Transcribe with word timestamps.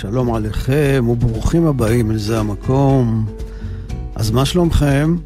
שלום 0.00 0.34
עליכם 0.34 1.06
וברוכים 1.08 1.66
הבאים 1.66 2.10
אל 2.10 2.18
זה 2.18 2.40
המקום. 2.40 3.26
אז 4.14 4.30
מה 4.30 4.44
שלומכם? 4.44 5.16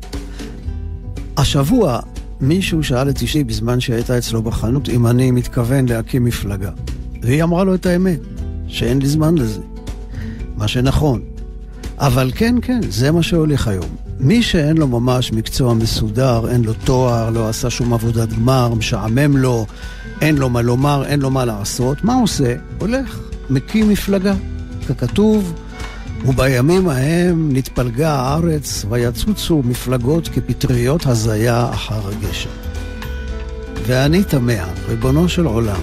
השבוע 1.37 2.01
מישהו 2.41 2.85
שאל 2.85 3.11
את 3.11 3.23
אשתי 3.23 3.45
בזמן 3.45 3.81
שהייתה 3.81 4.19
אצלו 4.19 4.43
בחנות 4.43 4.89
אם 4.89 5.07
אני 5.07 5.31
מתכוון 5.31 5.89
להקים 5.89 6.25
מפלגה. 6.25 6.71
והיא 7.23 7.43
אמרה 7.43 7.65
לו 7.65 7.75
את 7.75 7.87
האמת, 7.87 8.21
שאין 8.67 8.99
לי 8.99 9.09
זמן 9.09 9.39
לזה. 9.39 9.61
מה 10.57 10.69
שנכון. 10.69 11.23
אבל 11.99 12.31
כן, 12.35 12.55
כן, 12.63 12.81
זה 12.89 13.11
מה 13.11 13.23
שהוליך 13.23 13.69
היום. 13.69 13.97
מי 14.21 14.43
שאין 14.43 14.77
לו 14.77 14.87
ממש 14.87 15.33
מקצוע 15.33 15.75
מסודר, 15.75 16.49
אין 16.51 16.65
לו 16.65 16.73
תואר, 16.85 17.31
לא 17.31 17.49
עשה 17.49 17.71
שום 17.71 17.93
עבודת 17.93 18.29
גמר, 18.29 18.75
משעמם 18.75 19.37
לו, 19.37 19.67
אין 20.21 20.39
לו 20.39 20.49
מה 20.49 20.63
לומר, 20.63 21.05
אין 21.07 21.21
לו 21.21 21.31
מה 21.31 21.45
לעשות, 21.45 22.05
מה 22.05 22.15
עושה? 22.15 22.55
הולך, 22.79 23.21
מקים 23.51 23.89
מפלגה. 23.89 24.35
ככתוב, 24.95 25.55
ובימים 26.27 26.89
ההם 26.89 27.49
נתפלגה 27.53 28.15
הארץ 28.15 28.85
ויצוצו 28.91 29.63
מפלגות 29.65 30.29
כפטריות 30.29 31.07
הזיה 31.07 31.71
אחר 31.71 32.09
הגשם. 32.09 32.51
ואני 33.87 34.25
תמה, 34.25 34.65
ריבונו 34.89 35.29
של 35.29 35.47
עולם, 35.47 35.81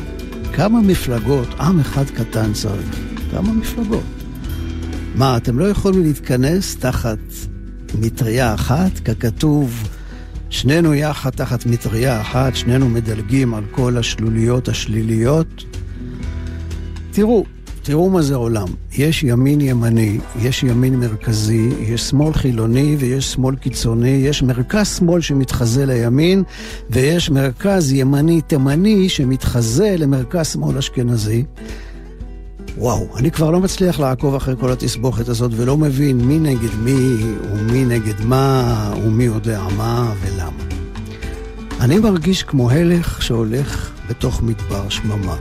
כמה 0.54 0.82
מפלגות 0.82 1.48
עם 1.60 1.80
אחד 1.80 2.06
קטן 2.06 2.54
צריך? 2.54 3.00
כמה 3.32 3.54
מפלגות? 3.54 4.04
מה, 5.16 5.38
אתם 5.38 5.60
לא 5.60 5.66
יכולים 5.66 6.04
להתכנס 6.04 6.76
תחת 6.76 7.20
מטריה 8.00 8.54
אחת, 8.54 9.00
ככתוב, 9.00 9.90
שנינו 10.50 10.94
יחד 10.94 11.30
תחת 11.30 11.66
מטריה 11.66 12.22
אחת, 12.22 12.56
שנינו 12.56 12.90
מדלגים 12.90 13.54
על 13.54 13.64
כל 13.72 13.98
השלוליות 13.98 14.68
השליליות? 14.68 15.64
תראו, 17.12 17.46
תראו 17.88 18.10
מה 18.10 18.22
זה 18.22 18.36
עולם. 18.36 18.68
יש 18.98 19.24
ימין 19.24 19.62
ימני, 19.62 20.20
יש 20.42 20.64
ימין 20.64 21.00
מרכזי, 21.00 21.70
יש 21.80 22.02
שמאל 22.02 22.34
חילוני 22.34 22.96
ויש 23.00 23.34
שמאל 23.34 23.56
קיצוני, 23.56 24.10
יש 24.10 24.44
מרכז 24.44 24.98
שמאל 24.98 25.22
שמתחזה 25.22 25.86
לימין, 25.86 26.44
ויש 26.90 27.30
מרכז 27.30 27.94
ימני 27.94 28.42
תימני 28.42 29.10
שמתחזה 29.10 29.96
למרכז 29.98 30.48
שמאל 30.48 30.78
אשכנזי. 30.78 31.44
וואו, 32.78 33.08
אני 33.18 33.32
כבר 33.32 33.52
לא 33.52 33.60
מצליח 33.60 34.00
לעקוב 34.00 34.36
אחרי 34.36 34.56
כל 34.60 34.72
התסבוכת 34.72 35.30
הזאת 35.30 35.52
ולא 35.56 35.78
מבין 35.78 36.18
מי 36.18 36.40
נגד 36.40 36.76
מי 36.84 37.16
ומי 37.54 37.86
נגד 37.86 38.26
מה 38.26 38.94
ומי 39.04 39.24
יודע 39.24 39.64
מה 39.78 40.14
ולמה. 40.22 40.64
אני 41.80 42.00
מרגיש 42.00 42.44
כמו 42.44 42.72
הלך 42.72 43.22
שהולך 43.22 43.92
בתוך 44.10 44.42
מדבר 44.42 44.90
שממה. 44.90 45.36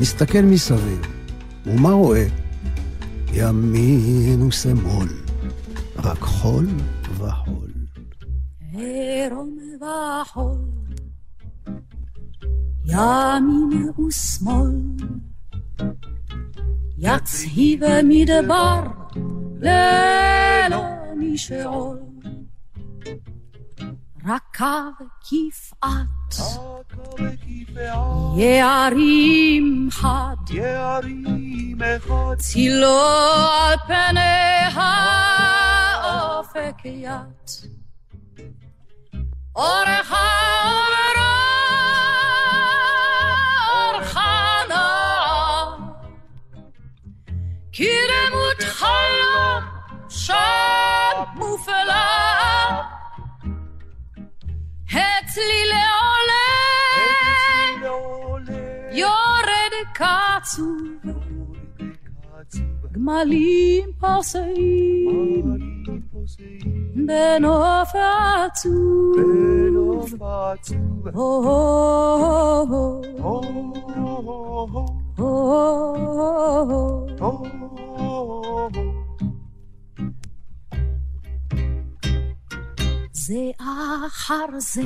מסתכל 0.00 0.42
מסביב, 0.42 1.13
ומה 1.66 1.90
רואה? 1.90 2.26
ימין 3.32 4.42
ושמאל, 4.42 5.08
רק 5.96 6.20
חול 6.20 6.66
וחול. 7.10 7.70
ערום 8.72 9.58
וחול, 9.80 10.58
ימין 12.84 13.90
ושמאל. 14.08 14.80
יצהיב 16.98 17.80
מדבר 18.04 18.82
ללא 19.60 20.84
משעול. 21.16 21.98
רקב 24.26 25.04
כפעת, 25.20 26.34
יערים 28.36 29.88
חד, 29.90 30.36
צילו 32.38 33.00
על 33.50 33.76
פני 33.86 34.80
האופק 35.94 36.84
יד. 36.84 37.50
אורך 39.56 40.12
האומרו, 40.12 41.34
אורך 43.70 44.16
הנער, 44.16 45.76
כי 47.72 47.88
דמות 48.08 48.62
חלום 48.62 49.64
שם 50.08 51.24
מופלא. 51.34 52.93
הצלילי 54.93 55.83
עולה, 56.01 56.47
יורד 58.91 59.73
קצוב, 59.93 60.77
גמלים 62.91 63.91
פרסאים, 63.99 65.57
בנוף 66.95 67.95
עצוב. 67.95 69.15
הו-הו-הו, 71.13 73.01
הו-הו-הו. 73.17 74.99
זה 83.26 83.50
אחר 84.06 84.58
זה, 84.58 84.82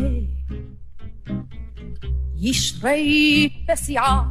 ישרי 2.36 3.48
פסיעה, 3.66 4.22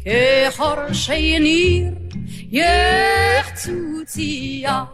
כחורשי 0.00 1.38
ניר 1.38 1.94
יחצו 2.50 3.70
צייה. 4.06 4.84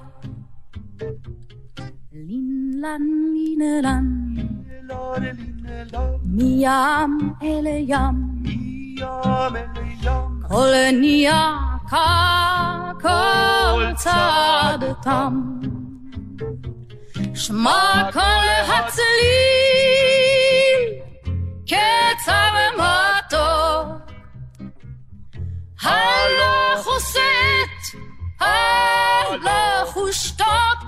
לינלן 2.12 3.02
לינלן, 3.34 4.04
מים 6.24 7.32
אל 7.42 7.66
ים, 7.66 8.44
כל 10.48 10.74
נהיה 11.00 11.56
ככל 11.88 13.84
צעדתם. 13.96 15.63
שמע 17.34 18.10
כל 18.12 18.48
הצליל, 18.68 19.24
קצר 21.66 22.54
מתוק. 22.74 24.12
הלוך 25.82 26.86
וסת, 26.86 27.98
הלוך 28.40 29.96
ושתוק. 29.96 30.84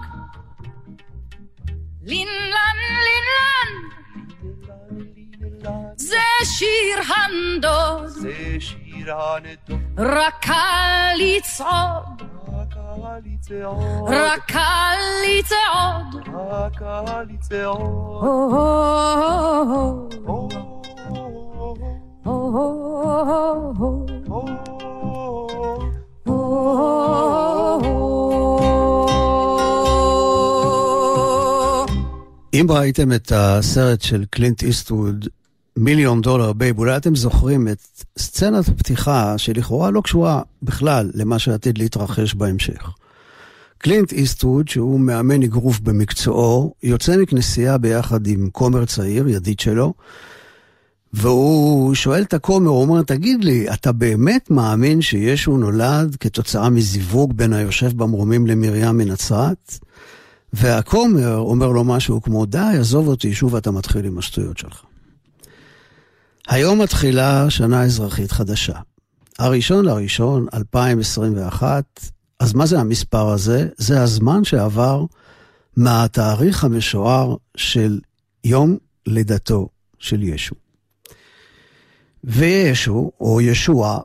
לינלן, 2.02 2.76
לינלן, 3.06 3.72
זה 5.96 6.16
שיר 6.44 6.98
הנדוד, 7.16 8.10
רק 9.98 10.34
קל 10.40 11.12
לצעוד. 11.16 12.22
רק 14.06 14.52
קל 14.52 14.96
לצעוד. 17.28 17.76
אם 32.54 32.66
ראיתם 32.70 33.12
את 33.12 33.32
הסרט 33.34 34.02
של 34.02 34.24
קלינט 34.30 34.62
איסטווד, 34.62 35.28
מיליון 35.76 36.20
דולר 36.20 36.52
בייב, 36.52 36.78
אולי 36.78 36.96
אתם 36.96 37.16
זוכרים 37.16 37.68
את 37.68 37.78
סצנת 38.18 38.68
הפתיחה 38.68 39.38
שלכאורה 39.38 39.90
לא 39.90 40.00
קשורה 40.00 40.42
בכלל 40.62 41.10
למה 41.14 41.38
שעתיד 41.38 41.78
להתרחש 41.78 42.34
בהמשך. 42.34 42.90
קלינט 43.78 44.12
איסטווד, 44.12 44.68
שהוא 44.68 45.00
מאמן 45.00 45.42
אגרוף 45.42 45.80
במקצועו, 45.80 46.74
יוצא 46.82 47.16
מכנסייה 47.16 47.78
ביחד 47.78 48.26
עם 48.26 48.48
כומר 48.52 48.84
צעיר, 48.84 49.28
ידיד 49.28 49.60
שלו, 49.60 49.94
והוא 51.12 51.94
שואל 51.94 52.22
את 52.22 52.34
הכומר, 52.34 52.70
הוא 52.70 52.82
אומר, 52.82 53.02
תגיד 53.02 53.44
לי, 53.44 53.72
אתה 53.72 53.92
באמת 53.92 54.50
מאמין 54.50 55.02
שישו 55.02 55.56
נולד 55.56 56.16
כתוצאה 56.20 56.70
מזיווג 56.70 57.32
בין 57.32 57.52
היושב 57.52 57.96
במרומים 57.96 58.46
למרים 58.46 58.98
מנצרת? 58.98 59.78
והכומר 60.52 61.36
אומר 61.36 61.68
לו 61.68 61.84
משהו 61.84 62.22
כמו, 62.22 62.46
די, 62.46 62.76
עזוב 62.78 63.08
אותי, 63.08 63.34
שוב 63.34 63.56
אתה 63.56 63.70
מתחיל 63.70 64.04
עם 64.04 64.18
השטויות 64.18 64.58
שלך. 64.58 64.85
היום 66.48 66.82
מתחילה 66.82 67.50
שנה 67.50 67.82
אזרחית 67.82 68.32
חדשה. 68.32 68.78
הראשון 69.38 69.84
לראשון, 69.84 70.46
2021, 70.54 71.84
אז 72.40 72.54
מה 72.54 72.66
זה 72.66 72.80
המספר 72.80 73.28
הזה? 73.28 73.68
זה 73.76 74.02
הזמן 74.02 74.44
שעבר 74.44 75.04
מהתאריך 75.76 76.64
המשוער 76.64 77.36
של 77.56 78.00
יום 78.44 78.76
לידתו 79.06 79.68
של 79.98 80.22
ישו. 80.22 80.54
וישו, 82.24 83.10
או 83.20 83.40
ישוע, 83.40 84.00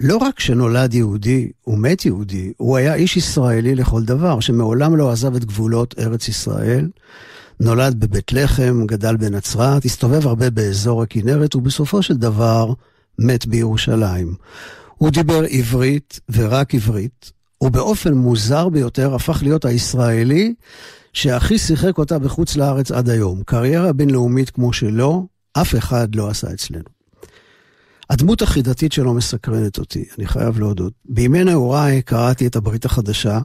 לא 0.00 0.16
רק 0.16 0.40
שנולד 0.40 0.94
יהודי, 0.94 1.50
הוא 1.64 1.78
מת 1.78 2.04
יהודי, 2.04 2.52
הוא 2.56 2.76
היה 2.76 2.94
איש 2.94 3.16
ישראלי 3.16 3.74
לכל 3.74 4.04
דבר, 4.04 4.40
שמעולם 4.40 4.96
לא 4.96 5.10
עזב 5.10 5.34
את 5.34 5.44
גבולות 5.44 5.94
ארץ 5.98 6.28
ישראל. 6.28 6.88
נולד 7.60 8.00
בבית 8.00 8.32
לחם, 8.32 8.86
גדל 8.86 9.16
בנצרת, 9.16 9.84
הסתובב 9.84 10.26
הרבה 10.26 10.50
באזור 10.50 11.02
הכנרת, 11.02 11.54
ובסופו 11.54 12.02
של 12.02 12.14
דבר 12.14 12.72
מת 13.18 13.46
בירושלים. 13.46 14.34
הוא 14.96 15.10
דיבר 15.10 15.42
עברית 15.50 16.20
ורק 16.30 16.74
עברית, 16.74 17.32
ובאופן 17.60 18.12
מוזר 18.14 18.68
ביותר 18.68 19.14
הפך 19.14 19.42
להיות 19.42 19.64
הישראלי 19.64 20.54
שהכי 21.12 21.58
שיחק 21.58 21.98
אותה 21.98 22.18
בחוץ 22.18 22.56
לארץ 22.56 22.90
עד 22.90 23.08
היום. 23.08 23.42
קריירה 23.46 23.92
בינלאומית 23.92 24.50
כמו 24.50 24.72
שלו, 24.72 25.26
אף 25.52 25.74
אחד 25.74 26.14
לא 26.14 26.28
עשה 26.28 26.52
אצלנו. 26.52 26.84
הדמות 28.10 28.42
החידתית 28.42 28.92
שלו 28.92 29.14
מסקרנת 29.14 29.78
אותי, 29.78 30.04
אני 30.18 30.26
חייב 30.26 30.58
להודות. 30.58 30.92
בימי 31.04 31.44
נעוריי 31.44 32.02
קראתי 32.02 32.46
את 32.46 32.56
הברית 32.56 32.84
החדשה, 32.84 33.40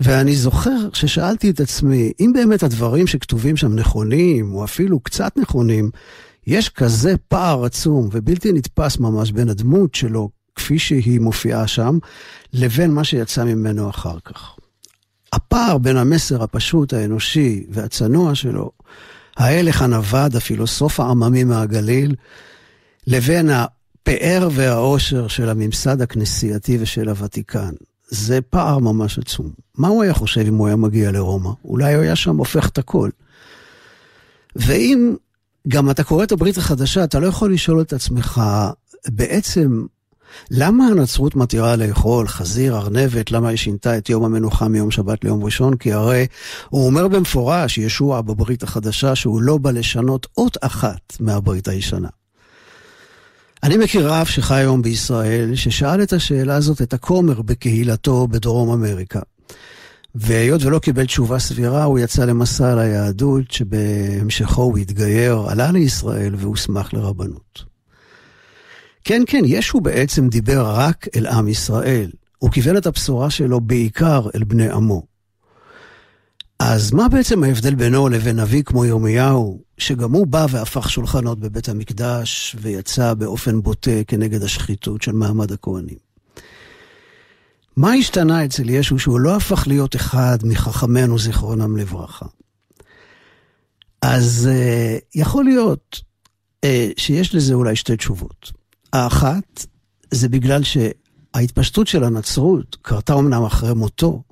ואני 0.00 0.36
זוכר 0.36 0.88
ששאלתי 0.92 1.50
את 1.50 1.60
עצמי, 1.60 2.12
אם 2.20 2.32
באמת 2.34 2.62
הדברים 2.62 3.06
שכתובים 3.06 3.56
שם 3.56 3.74
נכונים, 3.74 4.54
או 4.54 4.64
אפילו 4.64 5.00
קצת 5.00 5.36
נכונים, 5.36 5.90
יש 6.46 6.68
כזה 6.68 7.14
פער 7.28 7.64
עצום 7.64 8.08
ובלתי 8.12 8.52
נתפס 8.52 8.98
ממש 8.98 9.32
בין 9.32 9.48
הדמות 9.48 9.94
שלו, 9.94 10.30
כפי 10.54 10.78
שהיא 10.78 11.20
מופיעה 11.20 11.66
שם, 11.66 11.98
לבין 12.52 12.90
מה 12.90 13.04
שיצא 13.04 13.44
ממנו 13.44 13.90
אחר 13.90 14.18
כך. 14.24 14.56
הפער 15.32 15.78
בין 15.78 15.96
המסר 15.96 16.42
הפשוט, 16.42 16.92
האנושי 16.92 17.66
והצנוע 17.70 18.34
שלו, 18.34 18.70
ההלך 19.36 19.82
הנווד, 19.82 20.36
הפילוסוף 20.36 21.00
העממי 21.00 21.44
מהגליל, 21.44 22.14
לבין 23.06 23.50
הפאר 23.50 24.48
והעושר 24.52 25.28
של 25.28 25.48
הממסד 25.48 26.02
הכנסייתי 26.02 26.78
ושל 26.80 27.08
הוותיקן. 27.08 27.70
זה 28.10 28.40
פער 28.40 28.78
ממש 28.78 29.18
עצום. 29.18 29.50
מה 29.78 29.88
הוא 29.88 30.02
היה 30.02 30.14
חושב 30.14 30.40
אם 30.40 30.54
הוא 30.54 30.66
היה 30.66 30.76
מגיע 30.76 31.12
לרומא? 31.12 31.50
אולי 31.64 31.94
הוא 31.94 32.02
היה 32.02 32.16
שם 32.16 32.36
הופך 32.36 32.68
את 32.68 32.78
הכל. 32.78 33.10
ואם 34.56 35.16
גם 35.68 35.90
אתה 35.90 36.04
קורא 36.04 36.24
את 36.24 36.32
הברית 36.32 36.56
החדשה, 36.56 37.04
אתה 37.04 37.20
לא 37.20 37.26
יכול 37.26 37.52
לשאול 37.52 37.80
את 37.80 37.92
עצמך, 37.92 38.40
בעצם, 39.08 39.86
למה 40.50 40.86
הנצרות 40.86 41.36
מתירה 41.36 41.76
לאכול 41.76 42.28
חזיר, 42.28 42.76
ארנבת, 42.76 43.30
למה 43.30 43.48
היא 43.48 43.56
שינתה 43.56 43.98
את 43.98 44.08
יום 44.08 44.24
המנוחה 44.24 44.68
מיום 44.68 44.90
שבת 44.90 45.24
ליום 45.24 45.44
ראשון? 45.44 45.76
כי 45.76 45.92
הרי 45.92 46.26
הוא 46.68 46.86
אומר 46.86 47.08
במפורש, 47.08 47.78
ישוע 47.78 48.20
בברית 48.20 48.62
החדשה, 48.62 49.14
שהוא 49.14 49.42
לא 49.42 49.58
בא 49.58 49.70
לשנות 49.70 50.26
אות 50.36 50.56
אחת 50.60 51.16
מהברית 51.20 51.68
הישנה. 51.68 52.08
אני 53.62 53.76
מכיר 53.76 54.12
רב 54.12 54.26
שחי 54.26 54.54
היום 54.54 54.82
בישראל, 54.82 55.54
ששאל 55.54 56.02
את 56.02 56.12
השאלה 56.12 56.56
הזאת 56.56 56.82
את 56.82 56.92
הכומר 56.92 57.42
בקהילתו 57.42 58.28
בדרום 58.28 58.70
אמריקה. 58.70 59.20
והיות 60.14 60.62
ולא 60.62 60.78
קיבל 60.78 61.06
תשובה 61.06 61.38
סבירה, 61.38 61.84
הוא 61.84 61.98
יצא 61.98 62.24
למסע 62.24 62.72
על 62.72 62.78
היהדות, 62.78 63.50
שבהמשכו 63.50 64.62
הוא 64.62 64.78
התגייר, 64.78 65.38
עלה 65.48 65.72
לישראל 65.72 66.34
והוסמך 66.36 66.94
לרבנות. 66.94 67.64
כן, 69.04 69.22
כן, 69.26 69.42
ישו 69.44 69.80
בעצם 69.80 70.28
דיבר 70.28 70.66
רק 70.66 71.06
אל 71.16 71.26
עם 71.26 71.48
ישראל. 71.48 72.10
הוא 72.38 72.50
כיוון 72.50 72.76
את 72.76 72.86
הבשורה 72.86 73.30
שלו 73.30 73.60
בעיקר 73.60 74.26
אל 74.34 74.44
בני 74.44 74.70
עמו. 74.70 75.02
אז 76.58 76.92
מה 76.92 77.08
בעצם 77.08 77.42
ההבדל 77.42 77.74
בינו 77.74 78.08
לבין 78.08 78.40
נביא 78.40 78.62
כמו 78.62 78.84
ירמיהו, 78.84 79.62
שגם 79.78 80.12
הוא 80.12 80.26
בא 80.26 80.46
והפך 80.50 80.90
שולחנות 80.90 81.40
בבית 81.40 81.68
המקדש 81.68 82.56
ויצא 82.60 83.14
באופן 83.14 83.62
בוטה 83.62 84.04
כנגד 84.06 84.42
השחיתות 84.42 85.02
של 85.02 85.12
מעמד 85.12 85.52
הכהנים? 85.52 85.98
מה 87.76 87.92
השתנה 87.92 88.44
אצל 88.44 88.70
ישו 88.70 88.98
שהוא 88.98 89.20
לא 89.20 89.36
הפך 89.36 89.66
להיות 89.66 89.96
אחד 89.96 90.38
מחכמינו 90.42 91.18
זיכרונם 91.18 91.76
לברכה? 91.76 92.26
אז 94.02 94.50
uh, 94.50 95.04
יכול 95.14 95.44
להיות 95.44 96.00
uh, 96.66 96.68
שיש 96.96 97.34
לזה 97.34 97.54
אולי 97.54 97.76
שתי 97.76 97.96
תשובות. 97.96 98.52
האחת, 98.92 99.66
זה 100.10 100.28
בגלל 100.28 100.62
שההתפשטות 100.62 101.86
של 101.86 102.04
הנצרות 102.04 102.76
קרתה 102.82 103.14
אמנם 103.14 103.44
אחרי 103.44 103.74
מותו, 103.74 104.22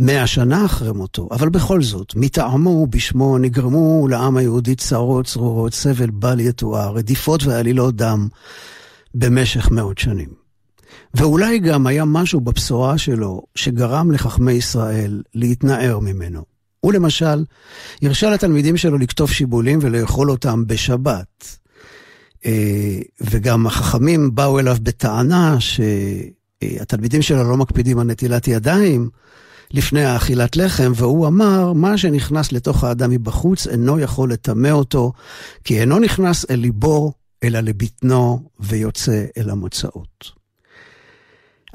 מאה 0.00 0.26
שנה 0.26 0.64
אחרי 0.64 0.92
מותו, 0.92 1.28
אבל 1.30 1.48
בכל 1.48 1.82
זאת, 1.82 2.12
מטעמו 2.16 2.70
ובשמו 2.70 3.38
נגרמו 3.38 4.08
לעם 4.08 4.36
היהודי 4.36 4.74
צרות, 4.74 5.26
צרורות, 5.26 5.74
סבל 5.74 6.10
בל 6.10 6.40
יתואר, 6.40 6.92
רדיפות 6.94 7.44
ועלילות 7.44 7.96
דם 7.96 8.28
במשך 9.14 9.70
מאות 9.70 9.98
שנים. 9.98 10.28
ואולי 11.14 11.58
גם 11.58 11.86
היה 11.86 12.04
משהו 12.04 12.40
בבשורה 12.40 12.98
שלו 12.98 13.42
שגרם 13.54 14.10
לחכמי 14.10 14.52
ישראל 14.52 15.22
להתנער 15.34 15.98
ממנו. 15.98 16.44
הוא 16.80 16.92
למשל 16.92 17.44
הרשה 18.02 18.30
לתלמידים 18.30 18.76
שלו 18.76 18.98
לכתוב 18.98 19.30
שיבולים 19.30 19.78
ולאכול 19.82 20.30
אותם 20.30 20.66
בשבת. 20.66 21.56
אה, 22.46 22.98
וגם 23.20 23.66
החכמים 23.66 24.34
באו 24.34 24.58
אליו 24.58 24.76
בטענה 24.82 25.56
שהתלמידים 25.60 27.22
שלו 27.22 27.44
לא 27.50 27.56
מקפידים 27.56 27.98
על 27.98 28.06
נטילת 28.06 28.48
ידיים, 28.48 29.08
לפני 29.72 30.04
האכילת 30.04 30.56
לחם, 30.56 30.92
והוא 30.94 31.26
אמר, 31.26 31.72
מה 31.72 31.98
שנכנס 31.98 32.52
לתוך 32.52 32.84
האדם 32.84 33.10
מבחוץ 33.10 33.66
אינו 33.66 33.98
יכול 33.98 34.32
לטמא 34.32 34.68
אותו, 34.68 35.12
כי 35.64 35.80
אינו 35.80 35.98
נכנס 35.98 36.50
אל 36.50 36.56
ליבו, 36.56 37.12
אלא 37.44 37.60
לבטנו, 37.60 38.42
ויוצא 38.60 39.24
אל 39.38 39.50
המוצאות. 39.50 40.40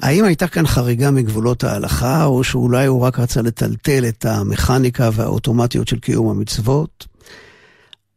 האם 0.00 0.24
הייתה 0.24 0.48
כאן 0.48 0.66
חריגה 0.66 1.10
מגבולות 1.10 1.64
ההלכה, 1.64 2.24
או 2.24 2.44
שאולי 2.44 2.86
הוא 2.86 3.00
רק 3.00 3.18
רצה 3.18 3.42
לטלטל 3.42 4.04
את 4.08 4.24
המכניקה 4.24 5.10
והאוטומטיות 5.12 5.88
של 5.88 5.98
קיום 5.98 6.28
המצוות? 6.30 7.15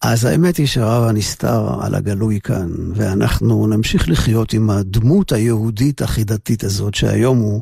אז 0.02 0.26
האמת 0.26 0.58
היא 0.58 0.68
שהרב 0.68 1.04
הנסתר 1.04 1.70
על 1.82 1.96
הגלוי 1.96 2.40
כאן, 2.44 2.70
ואנחנו 2.96 3.68
נמשיך 3.68 4.10
לחיות 4.10 4.54
עם 4.54 4.70
הדמות 4.70 5.32
היהודית 5.32 6.02
החידתית 6.02 6.64
הזאת, 6.64 6.96
שהיום 6.96 7.38
הוא 7.38 7.62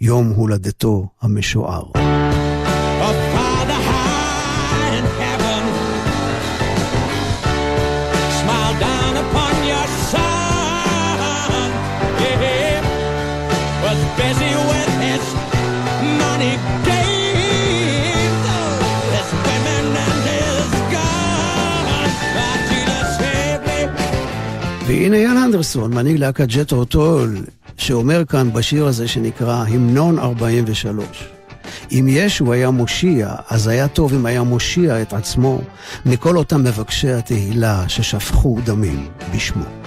יום 0.00 0.28
הולדתו 0.28 1.08
המשוער. 1.22 1.82
והנה 25.00 25.16
יאן 25.16 25.36
אנדרסון, 25.36 25.94
מנהיג 25.94 26.16
להקת 26.18 26.46
ג'ט 26.48 26.72
אורטול, 26.72 27.36
שאומר 27.76 28.24
כאן 28.24 28.52
בשיר 28.52 28.86
הזה 28.86 29.08
שנקרא 29.08 29.64
המנון 29.68 30.18
43. 30.18 31.28
אם 31.92 32.06
ישו 32.08 32.52
היה 32.52 32.70
מושיע, 32.70 33.34
אז 33.50 33.68
היה 33.68 33.88
טוב 33.88 34.14
אם 34.14 34.26
היה 34.26 34.42
מושיע 34.42 35.02
את 35.02 35.12
עצמו 35.12 35.60
מכל 36.06 36.36
אותם 36.36 36.64
מבקשי 36.64 37.12
התהילה 37.12 37.88
ששפכו 37.88 38.58
דמים 38.64 39.08
בשמו. 39.34 39.85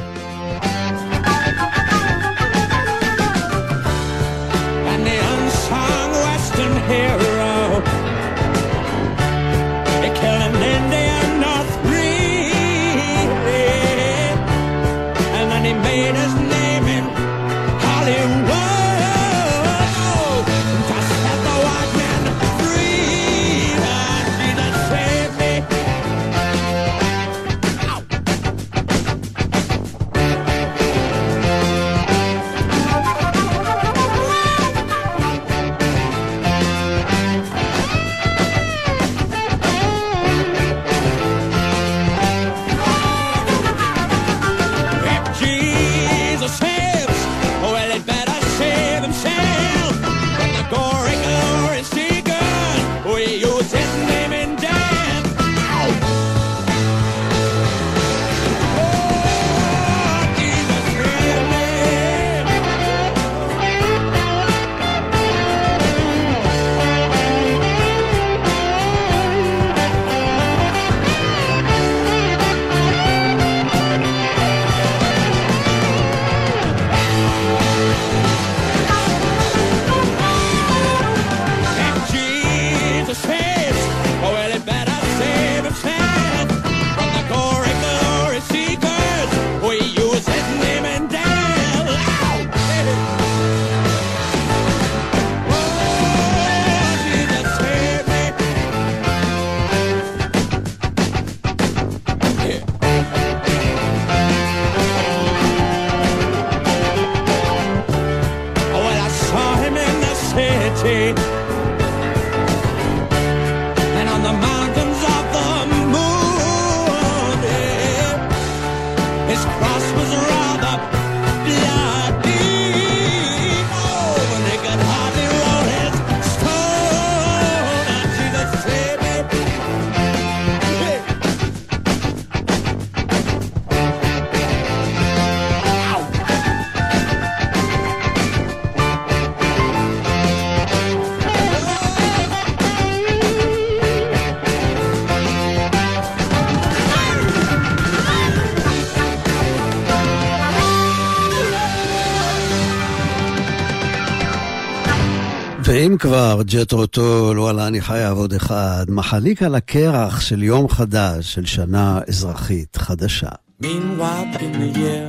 ואם 155.88 155.96
כבר 155.98 156.40
ג'טרו 156.42 156.86
טול, 156.86 157.38
וואלה, 157.38 157.66
אני 157.66 157.80
חייב 157.80 158.18
עוד 158.18 158.32
אחד, 158.32 158.84
מחליק 158.88 159.42
על 159.42 159.54
הקרח 159.54 160.20
של 160.20 160.42
יום 160.42 160.68
חדש, 160.68 161.34
של 161.34 161.46
שנה 161.46 162.00
אזרחית 162.08 162.76
חדשה. 162.76 163.28
Meanwhile, 163.62 164.36
in 164.44 164.52
the 164.60 164.70
year 164.78 165.08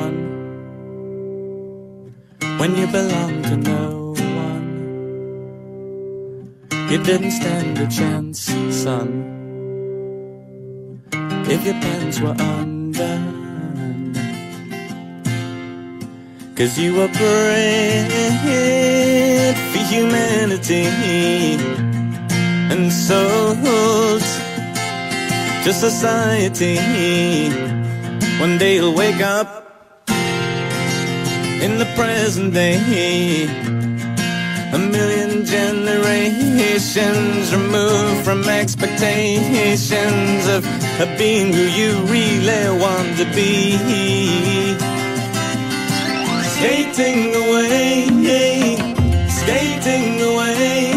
one, 0.00 0.18
when 2.60 2.72
you 2.78 2.86
belong 2.98 3.32
to 3.48 3.56
no 3.72 3.84
one, 4.46 4.68
you 6.90 6.98
didn't 7.08 7.34
stand 7.40 7.74
a 7.86 7.88
chance, 7.98 8.38
son. 8.84 9.08
If 11.54 11.60
your 11.66 11.78
pants 11.84 12.16
were 12.24 12.36
undone, 12.54 13.39
Cause 16.61 16.77
you 16.77 16.93
were 16.93 17.07
bred 17.07 18.11
for 19.71 19.83
humanity 19.93 20.85
and 22.71 22.93
sold 22.93 23.57
to 25.63 25.73
society. 25.73 26.77
One 28.39 28.59
day 28.59 28.75
you'll 28.75 28.93
wake 28.93 29.21
up 29.21 29.47
in 31.65 31.79
the 31.79 31.87
present 31.95 32.53
day. 32.53 33.47
A 34.71 34.77
million 34.77 35.43
generations 35.43 37.51
removed 37.55 38.23
from 38.23 38.47
expectations 38.47 40.47
of, 40.47 40.63
of 41.01 41.09
being 41.17 41.53
who 41.53 41.63
you 41.79 42.05
really 42.05 42.69
want 42.79 43.17
to 43.17 43.25
be. 43.33 44.90
Skating 46.61 47.33
away, 47.33 48.05
skating 49.27 50.21
away, 50.21 50.93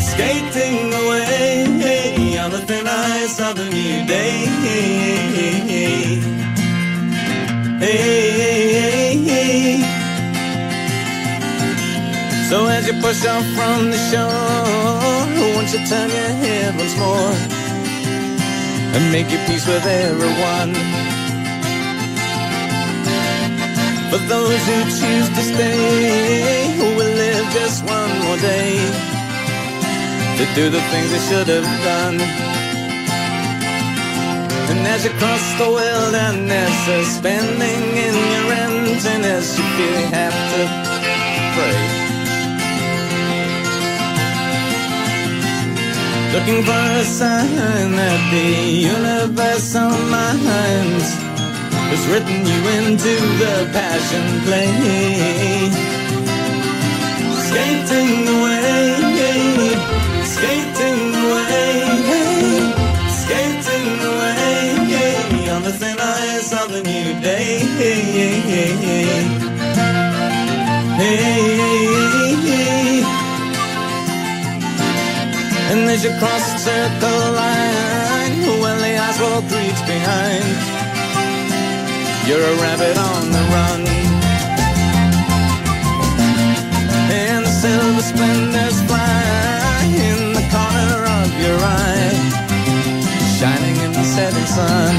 skating 0.00 0.88
away 1.00 2.38
on 2.38 2.50
the 2.52 2.62
thin 2.66 2.86
ice 2.86 3.38
of 3.40 3.58
a 3.58 3.64
new 3.68 4.06
day. 4.06 4.46
So 12.48 12.64
as 12.68 12.86
you 12.86 12.94
push 13.02 13.26
off 13.26 13.44
from 13.52 13.90
the 13.90 13.98
shore, 14.08 15.52
won't 15.52 15.70
you 15.74 15.86
turn 15.86 16.08
your 16.08 16.32
head 16.40 16.74
once 16.74 16.96
more 16.96 17.34
and 18.96 19.12
make 19.12 19.30
your 19.30 19.44
peace 19.46 19.66
with 19.66 19.84
everyone? 19.84 21.17
For 24.10 24.16
those 24.24 24.62
who 24.68 24.78
choose 24.98 25.28
to 25.36 25.42
stay, 25.52 26.72
who 26.78 26.86
will 26.96 27.14
live 27.24 27.46
just 27.52 27.84
one 27.84 28.12
more 28.24 28.38
day 28.38 28.80
to 30.38 30.44
do 30.54 30.70
the 30.70 30.80
things 30.90 31.10
they 31.12 31.22
should 31.28 31.48
have 31.48 31.68
done. 31.84 32.18
And 34.70 34.86
as 34.86 35.04
you 35.04 35.10
cross 35.20 35.44
the 35.60 35.68
wilderness, 35.68 36.72
suspending 36.86 37.84
in 38.06 38.16
your 38.34 38.48
emptiness, 38.66 39.58
you 39.58 39.64
feel 39.76 39.94
you 40.00 40.06
have 40.20 40.38
to 40.52 40.62
pray. 41.54 41.80
Looking 46.32 46.62
for 46.64 46.84
a 47.02 47.04
sign 47.04 47.92
that 48.00 48.20
the 48.32 48.48
universal 48.96 49.90
mind 50.08 51.27
has 51.90 52.02
written 52.10 52.38
you 52.50 52.60
into 52.78 53.14
the 53.42 53.54
passion 53.72 54.24
play. 54.44 54.72
Skating 57.46 58.28
away, 58.36 58.92
skating 60.34 61.02
away, 61.24 61.72
skating 63.20 63.90
away 64.12 65.50
on 65.54 65.62
the 65.62 65.72
thin 65.72 65.98
ice 65.98 66.52
of 66.52 66.68
a 66.78 66.82
new 66.82 67.08
day. 67.20 67.48
And 75.70 75.80
as 75.90 76.02
you 76.02 76.10
cross 76.18 76.44
the 76.52 76.58
circle 76.58 77.32
line, 77.32 78.60
well, 78.60 78.78
the 78.80 78.92
asphalt 79.06 79.44
creeps 79.50 79.82
behind. 79.82 80.77
You're 82.28 82.44
a 82.44 82.56
rabbit 82.60 82.98
on 82.98 83.32
the 83.32 83.42
run. 83.56 83.80
And 87.10 87.46
the 87.46 87.50
silver 87.50 88.02
splendors 88.02 88.82
fly 88.82 89.80
in 90.08 90.34
the 90.36 90.44
corner 90.52 91.00
of 91.08 91.28
your 91.40 91.56
eye, 91.56 92.12
shining 93.40 93.76
in 93.80 93.92
the 93.92 94.04
setting 94.04 94.44
sun. 94.44 94.94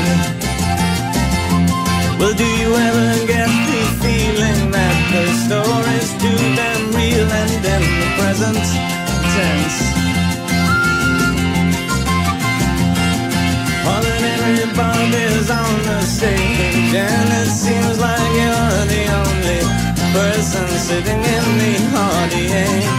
Well, 2.18 2.34
do 2.34 2.48
you 2.62 2.74
ever 2.74 3.28
get 3.28 3.50
the 3.70 3.82
feeling 4.02 4.72
that 4.72 4.98
the 5.14 5.26
story's 5.46 6.10
too 6.18 6.42
damn 6.58 6.84
real 6.98 7.30
and 7.30 7.64
in 7.76 7.84
the 8.02 8.10
present 8.18 8.66
tense? 9.38 9.78
All 13.86 14.02
that 14.02 14.24
everybody's 14.34 15.50
on 15.52 15.74
the 15.86 16.02
stage, 16.02 16.69
and 16.96 17.30
it 17.34 17.50
seems 17.50 18.00
like 18.00 18.32
you're 18.34 18.86
the 18.94 19.04
only 19.22 19.60
person 20.14 20.68
sitting 20.68 21.20
in 21.20 21.58
the 21.60 21.98
audience. 21.98 22.99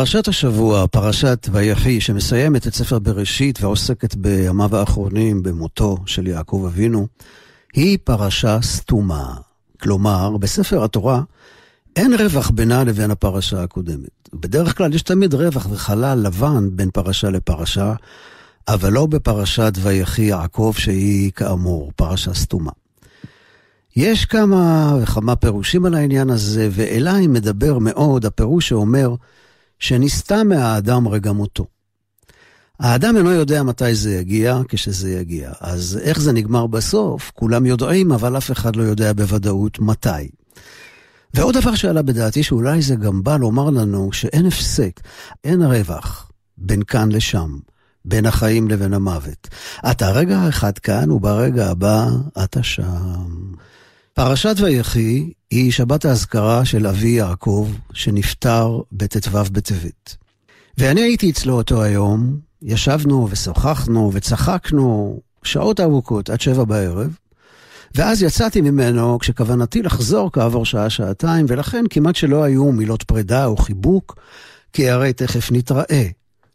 פרשת 0.00 0.28
השבוע, 0.28 0.86
פרשת 0.86 1.48
ויחי, 1.52 2.00
שמסיימת 2.00 2.66
את 2.66 2.74
ספר 2.74 2.98
בראשית 2.98 3.62
ועוסקת 3.62 4.14
בימיו 4.14 4.76
האחרונים 4.76 5.42
במותו 5.42 5.96
של 6.06 6.26
יעקב 6.26 6.64
אבינו, 6.66 7.06
היא 7.74 7.98
פרשה 8.04 8.58
סתומה. 8.62 9.34
כלומר, 9.82 10.36
בספר 10.36 10.84
התורה 10.84 11.22
אין 11.96 12.14
רווח 12.14 12.50
בינה 12.50 12.84
לבין 12.84 13.10
הפרשה 13.10 13.62
הקודמת. 13.62 14.28
בדרך 14.34 14.76
כלל 14.76 14.94
יש 14.94 15.02
תמיד 15.02 15.34
רווח 15.34 15.66
וחלל 15.70 16.18
לבן 16.18 16.68
בין 16.72 16.90
פרשה 16.90 17.30
לפרשה, 17.30 17.94
אבל 18.68 18.92
לא 18.92 19.06
בפרשת 19.06 19.72
ויחי 19.82 20.22
יעקב, 20.22 20.72
שהיא 20.76 21.32
כאמור 21.32 21.92
פרשה 21.96 22.34
סתומה. 22.34 22.72
יש 23.96 24.24
כמה 24.24 24.94
וכמה 25.02 25.36
פירושים 25.36 25.86
על 25.86 25.94
העניין 25.94 26.30
הזה, 26.30 26.68
ואליי 26.70 27.26
מדבר 27.26 27.78
מאוד 27.78 28.26
הפירוש 28.26 28.68
שאומר 28.68 29.14
שנסתה 29.80 30.44
מהאדם 30.44 31.08
רגע 31.08 31.32
מותו. 31.32 31.66
האדם 32.80 33.16
אינו 33.16 33.30
יודע 33.30 33.62
מתי 33.62 33.94
זה 33.94 34.14
יגיע, 34.14 34.58
כשזה 34.68 35.10
יגיע. 35.10 35.52
אז 35.60 36.00
איך 36.02 36.20
זה 36.20 36.32
נגמר 36.32 36.66
בסוף? 36.66 37.30
כולם 37.34 37.66
יודעים, 37.66 38.12
אבל 38.12 38.36
אף 38.38 38.50
אחד 38.50 38.76
לא 38.76 38.82
יודע 38.82 39.12
בוודאות 39.12 39.78
מתי. 39.78 40.28
ועוד 41.34 41.56
דבר 41.56 41.74
שעלה 41.74 42.02
בדעתי, 42.02 42.42
שאולי 42.42 42.82
זה 42.82 42.94
גם 42.94 43.22
בא 43.22 43.36
לומר 43.36 43.70
לנו 43.70 44.12
שאין 44.12 44.46
הפסק, 44.46 45.00
אין 45.44 45.62
רווח 45.62 46.30
בין 46.58 46.82
כאן 46.82 47.12
לשם, 47.12 47.58
בין 48.04 48.26
החיים 48.26 48.68
לבין 48.68 48.94
המוות. 48.94 49.48
אתה 49.90 50.10
רגע 50.10 50.48
אחד 50.48 50.78
כאן, 50.78 51.10
וברגע 51.10 51.70
הבא 51.70 52.08
אתה 52.44 52.62
שם. 52.62 53.52
פרשת 54.20 54.54
ויחי 54.60 55.30
היא 55.50 55.72
שבת 55.72 56.04
האזכרה 56.04 56.64
של 56.64 56.86
אבי 56.86 57.08
יעקב, 57.08 57.68
שנפטר 57.92 58.80
בט"ו 58.92 59.44
בטבת. 59.52 60.16
ואני 60.78 61.00
הייתי 61.00 61.30
אצלו 61.30 61.54
אותו 61.54 61.82
היום, 61.82 62.38
ישבנו 62.62 63.28
ושוחחנו 63.30 64.10
וצחקנו 64.12 65.20
שעות 65.42 65.80
ארוכות 65.80 66.30
עד 66.30 66.40
שבע 66.40 66.64
בערב, 66.64 67.16
ואז 67.94 68.22
יצאתי 68.22 68.60
ממנו 68.60 69.18
כשכוונתי 69.18 69.82
לחזור 69.82 70.32
כעבור 70.32 70.64
שעה-שעתיים, 70.64 71.46
ולכן 71.48 71.84
כמעט 71.90 72.16
שלא 72.16 72.42
היו 72.42 72.72
מילות 72.72 73.02
פרידה 73.02 73.46
או 73.46 73.56
חיבוק, 73.56 74.18
כי 74.72 74.90
הרי 74.90 75.12
תכף 75.12 75.52
נתראה. 75.52 76.06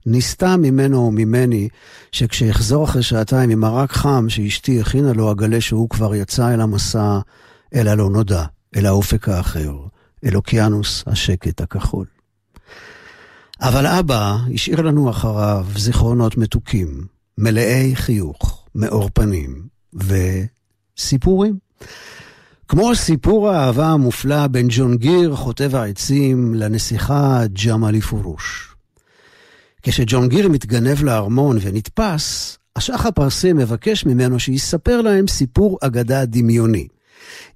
נסתה 0.06 0.58
ממנו 0.58 0.98
או 0.98 1.12
ממני 1.12 1.70
שכשיחזור 2.12 2.84
אחרי 2.84 3.04
שעתיים 3.04 3.50
עם 3.50 3.60
מרק 3.60 3.92
חם 3.92 4.26
שאשתי 4.30 4.82
הכינה 4.82 5.14
לו, 5.14 5.32
אגלה 5.32 5.62
שהוא 5.62 5.90
כבר 5.90 6.16
יצא 6.16 6.54
אל 6.54 6.62
המסע, 6.62 7.20
אל 7.76 7.88
הלא 7.88 8.10
נודע, 8.10 8.44
אל 8.76 8.86
האופק 8.86 9.30
האחר, 9.30 9.78
אל 10.26 10.36
אוקיינוס 10.36 11.04
השקט 11.08 11.62
הכחול. 11.62 12.06
אבל 13.62 13.86
אבא 13.88 14.38
השאיר 14.54 14.82
לנו 14.82 15.10
אחריו 15.10 15.66
זיכרונות 15.76 16.38
מתוקים, 16.38 17.06
מלאי 17.38 17.96
חיוך, 17.96 18.68
מאור 18.76 19.10
פנים 19.14 19.68
וסיפורים. 19.94 21.58
כמו 22.68 22.96
סיפור 22.96 23.50
האהבה 23.50 23.88
המופלא 23.88 24.48
בין 24.48 24.68
ג'ון 24.70 24.98
גיר, 24.98 25.36
חוטב 25.36 25.76
העצים, 25.76 26.54
לנסיכה 26.54 27.42
ג'מאלי 27.66 28.02
פורוש. 28.02 28.76
כשג'ון 29.82 30.30
גיר 30.30 30.50
מתגנב 30.50 31.04
לארמון 31.04 31.58
ונתפס, 31.62 32.58
השח 32.76 33.06
הפרסי 33.06 33.54
מבקש 33.54 34.06
ממנו 34.06 34.40
שיספר 34.40 35.02
להם 35.02 35.28
סיפור 35.28 35.78
אגדה 35.82 36.26
דמיוני. 36.26 36.88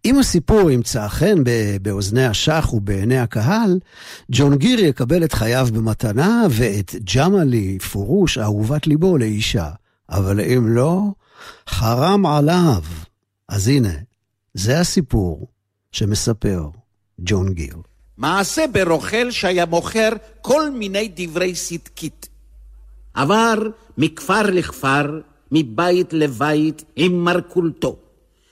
אם 0.06 0.19
הסיפור 0.19 0.72
ימצא 0.72 1.08
חן 1.08 1.43
באוזני 1.82 2.26
השח 2.26 2.69
ובעיני 2.74 3.19
הקהל, 3.19 3.80
ג'ון 4.32 4.58
גיר 4.58 4.80
יקבל 4.80 5.24
את 5.24 5.34
חייו 5.34 5.67
במתנה 5.74 6.43
ואת 6.50 6.95
ג'מאלי, 7.15 7.80
פורוש, 7.80 8.38
אהובת 8.38 8.88
ליבו, 8.88 9.17
לאישה. 9.17 9.69
אבל 10.10 10.41
אם 10.41 10.67
לא, 10.67 11.02
חרם 11.69 12.26
עליו. 12.26 12.84
אז 13.50 13.67
הנה, 13.67 13.93
זה 14.54 14.80
הסיפור 14.80 15.48
שמספר 15.91 16.69
ג'ון 17.19 17.54
גיר. 17.54 17.76
מעשה 18.17 18.65
ברוכל 18.74 19.32
שהיה 19.32 19.65
מוכר 19.65 20.10
כל 20.41 20.72
מיני 20.72 21.12
דברי 21.15 21.54
צדקית. 21.54 22.30
עבר 23.13 23.56
מכפר 23.98 24.41
לכפר, 24.41 25.22
מבית 25.52 26.13
לבית, 26.13 26.84
עם 26.95 27.24
מרכולתו. 27.24 27.95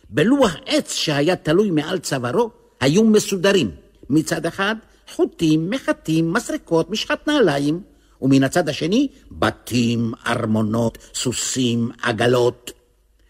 בלוח 0.10 0.56
עץ 0.66 0.94
שהיה 0.94 1.36
תלוי 1.36 1.72
מעל 1.72 2.00
צווארו, 2.00 2.50
היו 2.80 3.04
מסודרים. 3.04 3.72
מצד 4.10 4.46
אחד, 4.46 4.76
חוטים, 5.16 5.70
מחטים, 5.70 6.34
מסרקות, 6.34 6.90
משחת 6.90 7.28
נעליים, 7.28 7.82
ומן 8.22 8.44
הצד 8.44 8.70
השני, 8.70 9.08
בתים, 9.32 10.14
ארמונות, 10.28 10.98
סוסים, 11.16 11.92
עגלות. 12.02 12.72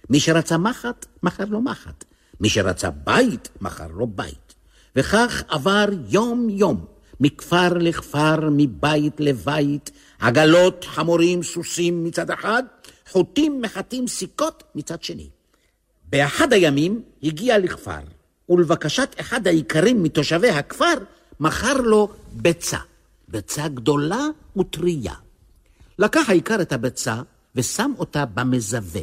מי 0.09 0.19
שרצה 0.19 0.57
מחט, 0.57 1.05
מכר 1.23 1.45
לו 1.45 1.61
מחט. 1.61 2.03
מי 2.39 2.49
שרצה 2.49 2.89
בית, 2.89 3.49
מכר 3.61 3.87
לו 3.87 4.07
בית. 4.07 4.53
וכך 4.95 5.43
עבר 5.47 5.85
יום-יום, 6.09 6.85
מכפר 7.19 7.73
לכפר, 7.73 8.49
מבית 8.51 9.19
לבית, 9.19 9.91
עגלות, 10.19 10.85
חמורים, 10.89 11.43
סוסים 11.43 12.03
מצד 12.03 12.31
אחד, 12.31 12.63
חוטים, 13.09 13.61
מחטים, 13.61 14.07
סיכות 14.07 14.63
מצד 14.75 15.03
שני. 15.03 15.29
באחד 16.09 16.53
הימים 16.53 17.01
הגיע 17.23 17.57
לכפר, 17.57 17.99
ולבקשת 18.49 19.15
אחד 19.19 19.47
האיכרים 19.47 20.03
מתושבי 20.03 20.49
הכפר, 20.49 20.93
מכר 21.39 21.73
לו 21.73 22.09
ביצה, 22.31 22.77
ביצה 23.27 23.67
גדולה 23.67 24.25
וטריה. 24.57 25.13
לקח 25.99 26.29
האיכר 26.29 26.61
את 26.61 26.71
הביצה 26.71 27.21
ושם 27.55 27.91
אותה 27.97 28.25
במזווה. 28.25 29.01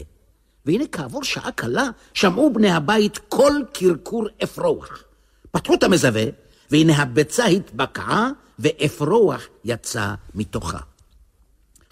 והנה 0.66 0.84
כעבור 0.92 1.24
שעה 1.24 1.52
קלה 1.52 1.88
שמעו 2.14 2.52
בני 2.52 2.70
הבית 2.70 3.18
קול 3.18 3.64
קרקור 3.72 4.26
אפרוח. 4.42 5.04
פתחו 5.50 5.74
את 5.74 5.82
המזווה, 5.82 6.24
והנה 6.70 7.02
הביצה 7.02 7.44
התבקעה 7.44 8.30
ואפרוח 8.58 9.46
יצא 9.64 10.14
מתוכה. 10.34 10.78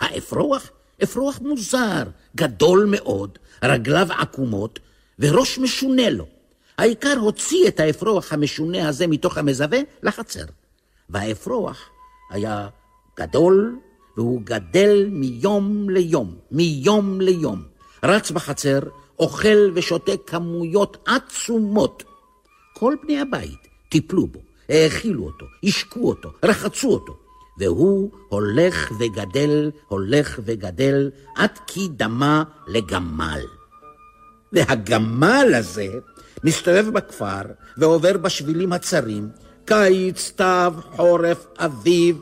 האפרוח, 0.00 0.70
אפרוח 1.02 1.38
מוזר, 1.40 2.02
גדול 2.36 2.86
מאוד, 2.90 3.38
רגליו 3.62 4.08
עקומות, 4.12 4.78
וראש 5.22 5.58
משונה 5.58 6.10
לו. 6.10 6.26
העיקר 6.78 7.14
הוציא 7.20 7.68
את 7.68 7.80
האפרוח 7.80 8.32
המשונה 8.32 8.88
הזה 8.88 9.06
מתוך 9.06 9.38
המזווה 9.38 9.78
לחצר. 10.02 10.44
והאפרוח 11.10 11.90
היה 12.30 12.68
גדול, 13.18 13.78
והוא 14.16 14.40
גדל 14.44 15.08
מיום 15.10 15.90
ליום, 15.90 16.36
מיום 16.50 17.20
ליום. 17.20 17.62
רץ 18.04 18.30
בחצר, 18.30 18.78
אוכל 19.18 19.70
ושותה 19.74 20.12
כמויות 20.26 21.08
עצומות. 21.08 22.02
כל 22.74 22.94
בני 23.02 23.20
הבית 23.20 23.68
טיפלו 23.88 24.26
בו, 24.26 24.40
האכילו 24.68 25.24
אותו, 25.24 25.46
השקו 25.64 26.08
אותו, 26.08 26.30
רחצו 26.44 26.88
אותו, 26.88 27.16
והוא 27.58 28.10
הולך 28.28 28.92
וגדל, 29.00 29.70
הולך 29.88 30.40
וגדל, 30.44 31.10
עד 31.36 31.58
כי 31.66 31.88
דמה 31.88 32.42
לגמל. 32.68 33.40
והגמל 34.52 35.54
הזה 35.54 35.88
מסתובב 36.44 36.88
בכפר 36.88 37.42
ועובר 37.76 38.16
בשבילים 38.16 38.72
הצרים, 38.72 39.28
קיץ, 39.64 40.18
סתיו, 40.18 40.74
חורף, 40.96 41.46
אביב. 41.58 42.20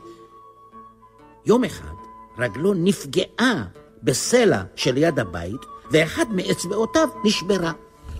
יום 1.45 1.63
אחד 1.63 1.93
רגלו 2.37 2.73
נפגעה 2.73 3.63
בסלע 4.03 4.61
שליד 4.75 5.19
הבית, 5.19 5.61
ואחד 5.91 6.25
מאצבעותיו 6.31 7.07
נשברה. 7.23 7.71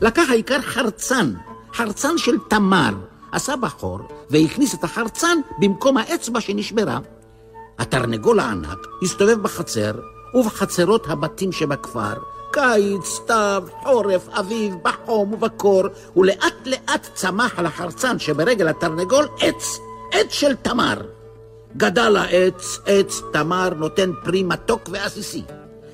לקח 0.01 0.29
העיקר 0.29 0.61
חרצן, 0.61 1.33
חרצן 1.73 2.17
של 2.17 2.37
תמר, 2.49 2.93
עשה 3.31 3.55
בחור 3.55 3.99
והכניס 4.29 4.73
את 4.73 4.83
החרצן 4.83 5.37
במקום 5.59 5.97
האצבע 5.97 6.41
שנשברה. 6.41 6.99
התרנגול 7.79 8.39
הענק 8.39 8.87
הסתובב 9.03 9.41
בחצר 9.41 9.91
ובחצרות 10.33 11.07
הבתים 11.07 11.51
שבכפר, 11.51 12.13
קיץ, 12.51 13.05
סתיו, 13.05 13.63
חורף, 13.83 14.29
אביב, 14.29 14.75
בחום 14.83 15.33
ובקור, 15.33 15.83
ולאט 16.15 16.53
לאט 16.65 17.09
צמח 17.13 17.59
על 17.59 17.65
החרצן 17.65 18.19
שברגל 18.19 18.67
התרנגול 18.67 19.27
עץ, 19.39 19.79
עץ 20.11 20.31
של 20.31 20.55
תמר. 20.55 21.01
גדל 21.77 22.17
העץ, 22.17 22.79
עץ 22.85 23.21
תמר 23.33 23.69
נותן 23.69 24.11
פרי 24.23 24.43
מתוק 24.43 24.89
ועסיסי. 24.91 25.43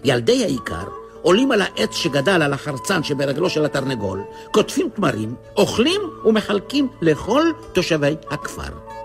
ילדי 0.04 0.44
העיקר 0.44 0.84
עולים 1.22 1.52
על 1.52 1.62
העץ 1.62 1.96
שגדל 1.96 2.42
על 2.42 2.54
החרצן 2.54 3.04
שברגלו 3.04 3.50
של 3.50 3.66
התרנגול, 3.66 4.24
קוטפים 4.52 4.90
תמרים, 4.90 5.36
אוכלים 5.58 6.02
ומחלקים 6.26 6.88
לכל 7.02 7.44
תושבי 7.74 8.16
הכפר. 8.30 8.97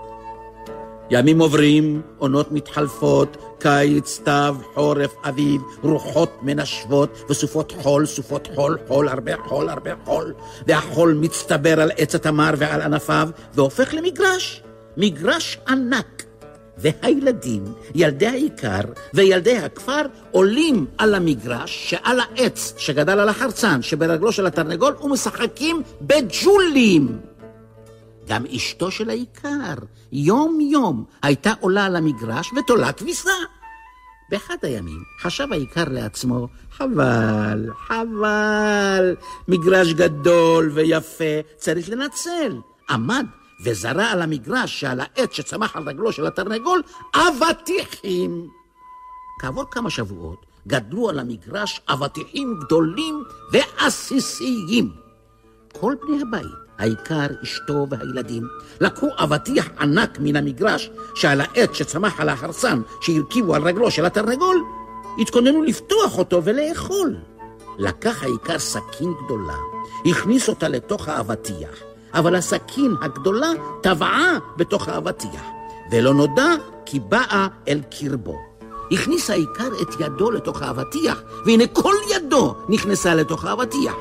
ימים 1.11 1.39
עוברים, 1.39 2.01
עונות 2.17 2.51
מתחלפות, 2.51 3.37
קיץ, 3.59 4.07
סתיו, 4.07 4.55
חורף, 4.73 5.15
אביב, 5.23 5.61
רוחות 5.83 6.37
מנשבות 6.41 7.23
וסופות 7.29 7.71
חול, 7.81 8.05
סופות 8.05 8.47
חול, 8.55 8.77
חול, 8.87 9.07
הרבה 9.07 9.31
חול, 9.37 9.69
הרבה 9.69 9.91
חול, 10.05 10.33
והחול 10.67 11.13
מצטבר 11.13 11.81
על 11.81 11.91
עץ 11.97 12.15
התמר 12.15 12.53
ועל 12.57 12.81
ענפיו, 12.81 13.29
והופך 13.53 13.93
למגרש, 13.93 14.63
מגרש 14.97 15.57
ענק. 15.67 16.23
והילדים, 16.77 17.63
ילדי 17.95 18.27
העיקר 18.27 18.81
וילדי 19.13 19.57
הכפר, 19.57 20.01
עולים 20.31 20.85
על 20.97 21.15
המגרש 21.15 21.89
שעל 21.89 22.19
העץ 22.19 22.73
שגדל 22.77 23.19
על 23.19 23.29
החרצן 23.29 23.81
שברגלו 23.81 24.31
של 24.31 24.45
התרנגול 24.45 24.95
ומשחקים 25.01 25.81
בג'ולים. 26.01 27.19
גם 28.27 28.45
אשתו 28.45 28.91
של 28.91 29.09
העיקר, 29.09 29.73
יום-יום, 30.11 31.05
הייתה 31.21 31.53
עולה 31.59 31.85
על 31.85 31.95
המגרש 31.95 32.51
ותולה 32.53 32.91
כביסה. 32.91 33.31
באחד 34.29 34.55
הימים 34.61 35.03
חשב 35.21 35.47
העיקר 35.51 35.83
לעצמו, 35.87 36.47
חבל, 36.71 37.69
חבל, 37.87 39.15
מגרש 39.47 39.93
גדול 39.93 40.71
ויפה, 40.73 41.39
צריך 41.57 41.89
לנצל. 41.89 42.57
עמד 42.89 43.25
וזרה 43.63 44.11
על 44.11 44.21
המגרש 44.21 44.79
שעל 44.79 44.99
העץ 44.99 45.33
שצמח 45.33 45.75
על 45.75 45.83
רגלו 45.89 46.11
של 46.11 46.27
התרנגול 46.27 46.81
אבטיחים. 47.15 48.49
כעבור 49.41 49.63
כמה 49.71 49.89
שבועות 49.89 50.45
גדלו 50.67 51.09
על 51.09 51.19
המגרש 51.19 51.81
אבטיחים 51.89 52.59
גדולים 52.59 53.23
ועסיסיים. 53.51 54.91
כל 55.73 55.95
בני 56.01 56.21
הבית 56.21 56.62
העיקר 56.79 57.27
אשתו 57.43 57.87
והילדים. 57.89 58.47
לקחו 58.81 59.07
אבטיח 59.17 59.69
ענק 59.79 60.17
מן 60.19 60.35
המגרש 60.35 60.91
שעל 61.15 61.41
העץ 61.41 61.73
שצמח 61.73 62.19
על 62.19 62.29
החרסן 62.29 62.81
שהרכיבו 63.01 63.55
על 63.55 63.63
רגלו 63.63 63.91
של 63.91 64.05
התרנגול, 64.05 64.63
התכוננו 65.19 65.63
לפתוח 65.63 66.17
אותו 66.17 66.43
ולאכול. 66.43 67.15
לקח 67.77 68.23
העיקר 68.23 68.59
סכין 68.59 69.13
גדולה, 69.25 69.57
הכניס 70.05 70.49
אותה 70.49 70.67
לתוך 70.67 71.07
האבטיח, 71.07 71.69
אבל 72.13 72.35
הסכין 72.35 72.95
הגדולה 73.01 73.51
טבעה 73.81 74.37
בתוך 74.57 74.89
האבטיח, 74.89 75.43
ולא 75.91 76.13
נודע 76.13 76.53
כי 76.85 76.99
באה 76.99 77.47
אל 77.67 77.81
קרבו. 77.91 78.35
הכניס 78.91 79.29
העיקר 79.29 79.67
את 79.81 79.99
ידו 79.99 80.31
לתוך 80.31 80.61
האבטיח, 80.61 81.21
והנה 81.45 81.67
כל 81.67 81.95
ידו 82.15 82.55
נכנסה 82.69 83.15
לתוך 83.15 83.45
האבטיח. 83.45 83.93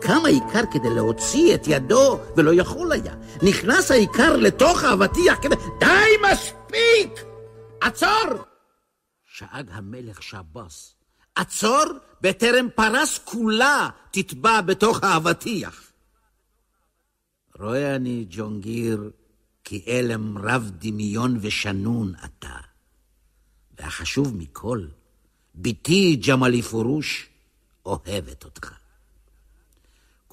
קם 0.00 0.24
העיקר 0.24 0.62
כדי 0.72 0.90
להוציא 0.94 1.54
את 1.54 1.62
ידו, 1.66 2.18
ולא 2.36 2.50
יכול 2.54 2.92
היה. 2.92 3.14
נכנס 3.42 3.90
העיקר 3.90 4.36
לתוך 4.36 4.84
האבטיח 4.84 5.38
כדי... 5.42 5.54
די, 5.80 6.30
מספיק! 6.32 7.24
עצור! 7.80 8.44
שאג 9.24 9.70
המלך 9.72 10.22
שבס. 10.22 10.94
עצור 11.34 11.84
בטרם 12.20 12.68
פרס 12.74 13.18
כולה 13.24 13.88
תטבע 14.10 14.60
בתוך 14.60 15.02
האבטיח. 15.02 15.92
רואה 17.58 17.96
אני, 17.96 18.26
ג'ונגיר, 18.30 19.10
כי 19.64 19.84
אלם 19.88 20.38
רב 20.38 20.70
דמיון 20.78 21.38
ושנון 21.40 22.12
אתה. 22.24 22.56
והחשוב 23.78 24.36
מכל, 24.36 24.86
בתי 25.54 26.16
ג'מאלי 26.16 26.62
פורוש 26.62 27.28
אוהבת 27.86 28.44
אותך. 28.44 28.77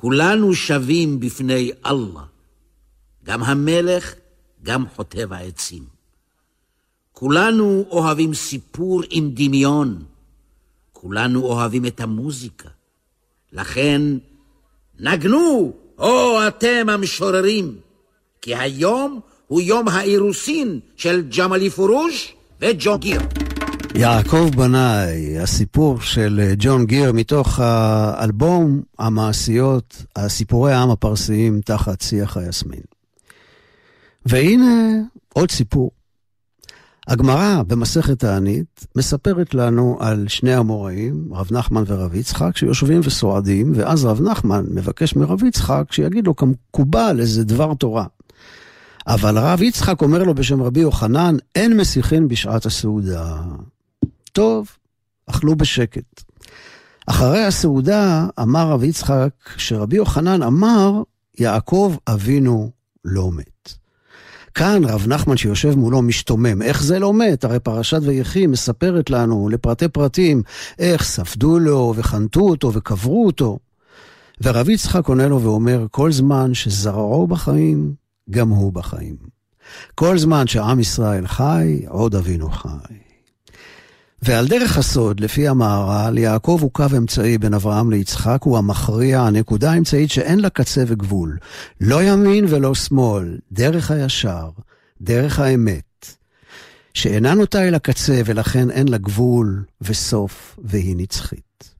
כולנו 0.06 0.54
שווים 0.54 1.20
בפני 1.20 1.72
אללה, 1.86 2.24
גם 3.24 3.44
המלך, 3.44 4.13
גם 4.63 4.86
חוטב 4.96 5.34
העצים. 5.34 5.84
כולנו 7.12 7.86
אוהבים 7.89 8.34
סיפור 8.34 9.02
עם 9.10 9.32
דמיון, 9.34 10.04
כולנו 10.94 11.41
אוהבים 11.46 11.86
את 11.86 12.00
המוזיקה. 12.00 12.70
לכן, 13.54 14.02
נגנו, 15.00 15.74
או 15.98 16.48
אתם 16.48 16.88
המשוררים, 16.89 17.78
כי 18.41 18.56
היום 18.56 19.20
הוא 19.48 19.62
יום 19.62 19.88
האירוסין 19.88 20.80
של 20.96 21.22
ג'מאלי 21.38 21.70
פורוש 21.70 22.34
וג'ון 22.62 22.98
גיר. 23.00 23.22
יעקב 23.97 24.49
בנאי, 24.55 25.39
הסיפור 25.39 26.01
של 26.01 26.39
אה, 26.43 26.53
ג'ון 26.58 26.86
גיר 26.86 27.12
מתוך 27.12 27.60
האלבום 27.60 28.81
המעשיות, 28.99 30.05
הסיפורי 30.15 30.73
העם 30.73 30.89
הפרסיים 30.89 31.62
תחת 31.65 32.01
שיח 32.01 32.38
היסמין. 32.38 32.81
והנה 34.25 34.91
עוד 35.34 35.51
סיפור. 35.51 35.91
הגמרא 37.08 37.63
במסכת 37.67 38.19
תענית 38.19 38.88
מספרת 38.95 39.53
לנו 39.53 39.97
על 39.99 40.27
שני 40.27 40.53
המוראים, 40.53 41.27
רב 41.31 41.47
נחמן 41.51 41.84
ורב 41.88 42.15
יצחק, 42.15 42.58
שיושבים 42.58 43.01
וסועדים, 43.03 43.71
ואז 43.75 44.05
רב 44.05 44.21
נחמן 44.21 44.65
מבקש 44.69 45.15
מרב 45.15 45.43
יצחק 45.43 45.84
שיגיד 45.91 46.27
לו 46.27 46.36
כמקובל 46.36 47.17
איזה 47.19 47.43
דבר 47.43 47.73
תורה. 47.73 48.05
אבל 49.08 49.38
רב 49.38 49.62
יצחק 49.62 50.01
אומר 50.01 50.23
לו 50.23 50.34
בשם 50.34 50.62
רבי 50.62 50.79
יוחנן, 50.79 51.36
אין 51.55 51.77
מסיחין 51.77 52.27
בשעת 52.27 52.65
הסעודה. 52.65 53.41
טוב, 54.36 54.67
אכלו 55.28 55.56
בשקט. 55.56 56.24
אחרי 57.08 57.43
הסעודה 57.45 58.28
אמר 58.41 58.69
רב 58.69 58.84
יצחק 58.84 59.30
שרבי 59.58 59.95
יוחנן 59.95 60.43
אמר, 60.43 61.02
יעקב 61.39 61.95
אבינו 62.08 62.71
לא 63.06 63.32
מת. 63.32 63.74
כאן 64.54 64.82
רב 64.86 65.08
נחמן 65.08 65.38
שיושב 65.38 65.76
מולו 65.76 66.02
משתומם, 66.02 66.62
איך 66.62 66.84
זה 66.84 67.00
לא 67.00 67.13
מת? 67.13 67.43
הרי 67.43 67.60
פרשת 67.60 68.00
ויחי 68.02 68.48
מספרת 68.48 69.10
לנו 69.10 69.50
לפרטי 69.50 69.88
פרטים 69.88 70.41
איך 70.80 71.04
ספדו 71.04 71.60
לו 71.60 71.93
וחנתו 71.95 72.41
אותו 72.41 72.74
וקברו 72.74 73.26
אותו. 73.26 73.60
ורב 74.41 74.69
יצחק 74.69 75.08
עונה 75.08 75.28
לו 75.28 75.41
ואומר, 75.41 75.86
כל 75.91 76.12
זמן 76.12 76.54
שזרעו 76.54 77.28
בחיים, 77.28 77.93
גם 78.30 78.50
הוא 78.50 78.74
בחיים. 78.74 79.15
כל 79.95 80.17
זמן 80.17 80.48
שעם 80.48 80.80
ישראל 80.80 81.28
חי, 81.28 81.82
עוד 81.88 82.15
אבינו 82.15 82.50
חי. 82.50 83.05
ועל 84.25 84.47
דרך 84.47 84.77
הסוד, 84.77 85.19
לפי 85.19 85.47
המהר"ל, 85.47 86.17
יעקב 86.17 86.59
הוא 86.61 86.71
קו 86.71 86.85
אמצעי 86.97 87.38
בין 87.38 87.53
אברהם 87.53 87.91
ליצחק, 87.91 88.39
הוא 88.43 88.57
המכריע, 88.57 89.21
הנקודה 89.21 89.71
האמצעית 89.71 90.11
שאין 90.11 90.39
לה 90.39 90.49
קצה 90.49 90.83
וגבול. 90.88 91.38
לא 91.81 92.03
ימין 92.03 92.45
ולא 92.49 92.75
שמאל, 92.75 93.38
דרך 93.51 93.91
הישר, 93.91 94.49
דרך 95.01 95.39
האמת, 95.39 96.05
שאינה 96.93 97.33
נוטה 97.33 97.67
אל 97.67 97.75
הקצה 97.75 98.21
ולכן 98.25 98.71
אין 98.71 98.88
לה 98.88 98.97
גבול 98.97 99.63
וסוף 99.81 100.59
והיא 100.63 100.95
נצחית. 100.97 101.75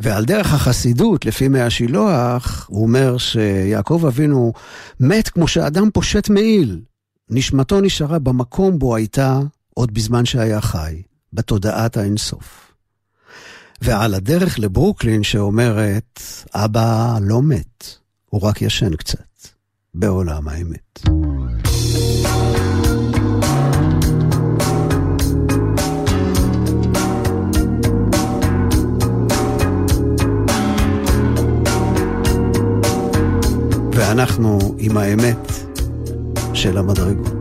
ועל 0.00 0.24
דרך 0.24 0.54
החסידות, 0.54 1.26
לפי 1.26 1.48
מי 1.48 1.60
השילוח, 1.60 2.66
הוא 2.70 2.82
אומר 2.82 3.18
שיעקב 3.18 4.04
אבינו 4.06 4.52
מת 5.00 5.28
כמו 5.28 5.48
שאדם 5.48 5.90
פושט 5.90 6.28
מעיל. 6.28 6.80
נשמתו 7.30 7.80
נשארה 7.80 8.18
במקום 8.18 8.78
בו 8.78 8.96
הייתה 8.96 9.40
עוד 9.74 9.94
בזמן 9.94 10.24
שהיה 10.24 10.60
חי. 10.60 11.02
בתודעת 11.32 11.96
האינסוף. 11.96 12.72
ועל 13.82 14.14
הדרך 14.14 14.58
לברוקלין 14.58 15.22
שאומרת, 15.22 16.20
אבא 16.54 17.18
לא 17.20 17.42
מת, 17.42 17.84
הוא 18.30 18.40
רק 18.40 18.62
ישן 18.62 18.96
קצת, 18.96 19.48
בעולם 19.94 20.48
האמת. 20.48 21.00
ואנחנו 33.92 34.58
עם 34.78 34.96
האמת 34.96 35.52
של 36.54 36.78
המדרגות. 36.78 37.37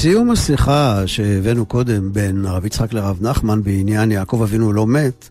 בסיום 0.00 0.30
השיחה 0.30 1.02
שהבאנו 1.06 1.66
קודם 1.66 2.12
בין 2.12 2.46
הרב 2.46 2.64
יצחק 2.66 2.92
לרב 2.92 3.18
נחמן 3.22 3.62
בעניין 3.62 4.12
יעקב 4.12 4.42
אבינו 4.42 4.72
לא 4.72 4.86
מת, 4.86 5.28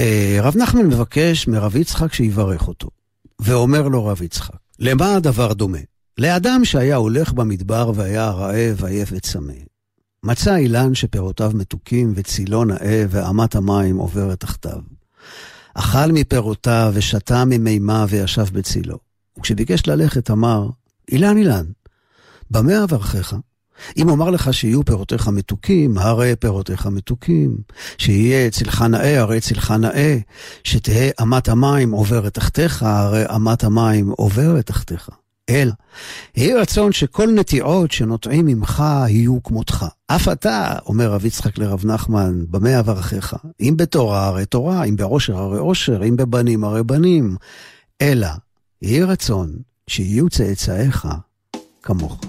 אה, 0.00 0.38
רב 0.42 0.56
נחמן 0.56 0.86
מבקש 0.86 1.48
מרב 1.48 1.76
יצחק 1.76 2.12
שיברך 2.12 2.68
אותו, 2.68 2.88
ואומר 3.40 3.88
לו 3.88 4.06
רב 4.06 4.22
יצחק, 4.22 4.56
למה 4.78 5.14
הדבר 5.14 5.52
דומה? 5.52 5.78
לאדם 6.18 6.64
שהיה 6.64 6.96
הולך 6.96 7.32
במדבר 7.32 7.92
והיה 7.94 8.30
רעב, 8.30 8.84
עייף 8.84 9.08
וצמא. 9.12 9.54
מצא 10.24 10.56
אילן 10.56 10.94
שפירותיו 10.94 11.50
מתוקים 11.54 12.12
וצילו 12.16 12.64
נאה 12.64 13.04
ואמת 13.08 13.54
המים 13.54 13.96
עוברת 13.96 14.40
תחתיו. 14.40 14.80
אכל 15.74 16.12
מפירותיו 16.12 16.92
ושתה 16.94 17.44
ממימה 17.44 18.06
וישב 18.08 18.46
בצילו. 18.52 18.98
וכשביקש 19.38 19.86
ללכת 19.86 20.30
אמר, 20.30 20.68
אילן 21.10 21.36
אילן, 21.36 21.64
במה 22.50 22.84
אברכך? 22.84 23.34
אם 23.96 24.08
אומר 24.08 24.30
לך 24.30 24.54
שיהיו 24.54 24.84
פירותיך 24.84 25.28
מתוקים, 25.28 25.98
הרי 25.98 26.36
פירותיך 26.36 26.86
מתוקים. 26.86 27.56
שיהיה 27.98 28.50
צלך 28.50 28.82
נאה, 28.82 29.20
הרי 29.20 29.40
צלך 29.40 29.70
נאה. 29.70 30.18
שתהא 30.64 31.10
אמת 31.22 31.48
המים 31.48 31.90
עוברת 31.90 32.34
תחתיך, 32.34 32.82
הרי 32.82 33.24
אמת 33.36 33.64
המים 33.64 34.08
עוברת 34.08 34.66
תחתיך. 34.66 35.10
אלא, 35.50 35.72
יהי 36.36 36.54
רצון 36.54 36.92
שכל 36.92 37.30
נטיעות 37.30 37.92
שנוטעים 37.92 38.46
ממך 38.46 38.84
יהיו 39.08 39.42
כמותך. 39.42 39.86
אף 40.06 40.28
אתה, 40.28 40.74
אומר 40.86 41.12
רב 41.12 41.24
יצחק 41.24 41.58
לרב 41.58 41.86
נחמן, 41.86 42.44
במה 42.50 42.80
אברכך? 42.80 43.34
אם 43.60 43.74
בתורה 43.76 44.26
הרי 44.26 44.46
תורה, 44.46 44.84
אם 44.84 44.96
בעושר 44.96 45.36
הרי 45.36 45.58
עושר, 45.58 46.04
אם 46.04 46.16
בבנים 46.16 46.64
הרי 46.64 46.82
בנים. 46.82 47.36
אלא, 48.02 48.28
יהי 48.82 49.02
רצון 49.02 49.52
שיהיו 49.86 50.30
צאצאיך 50.30 51.08
כמוך. 51.82 52.20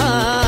हाँ 0.00 0.39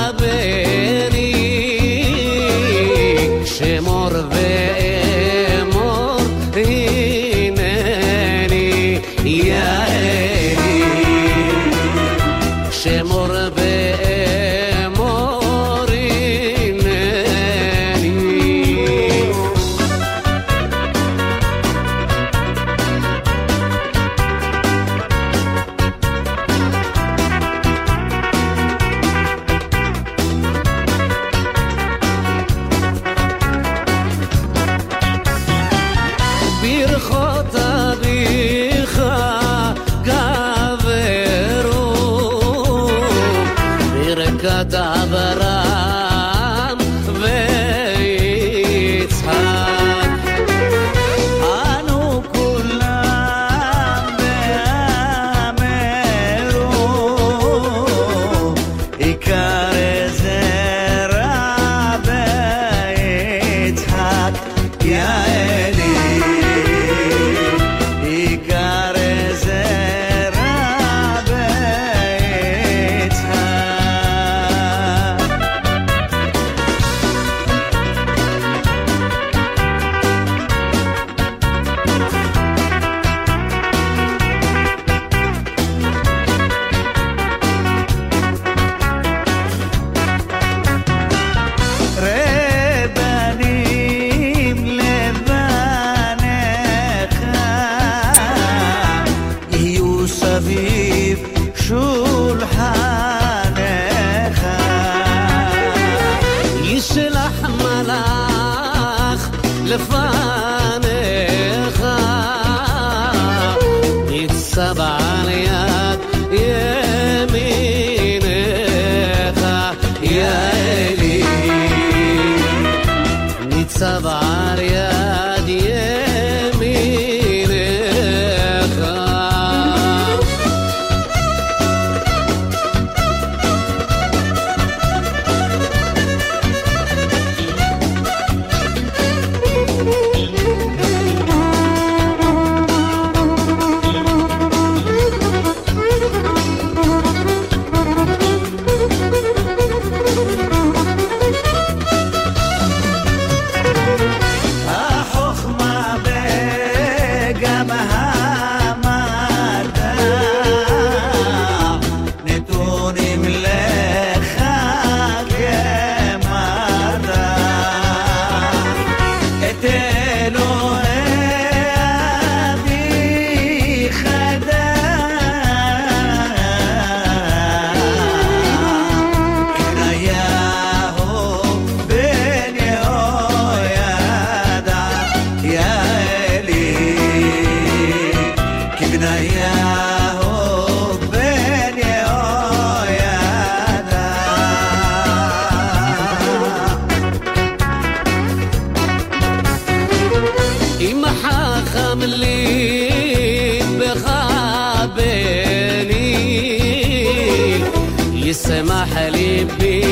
ישמח 208.33 208.97
ליבי 208.97 209.83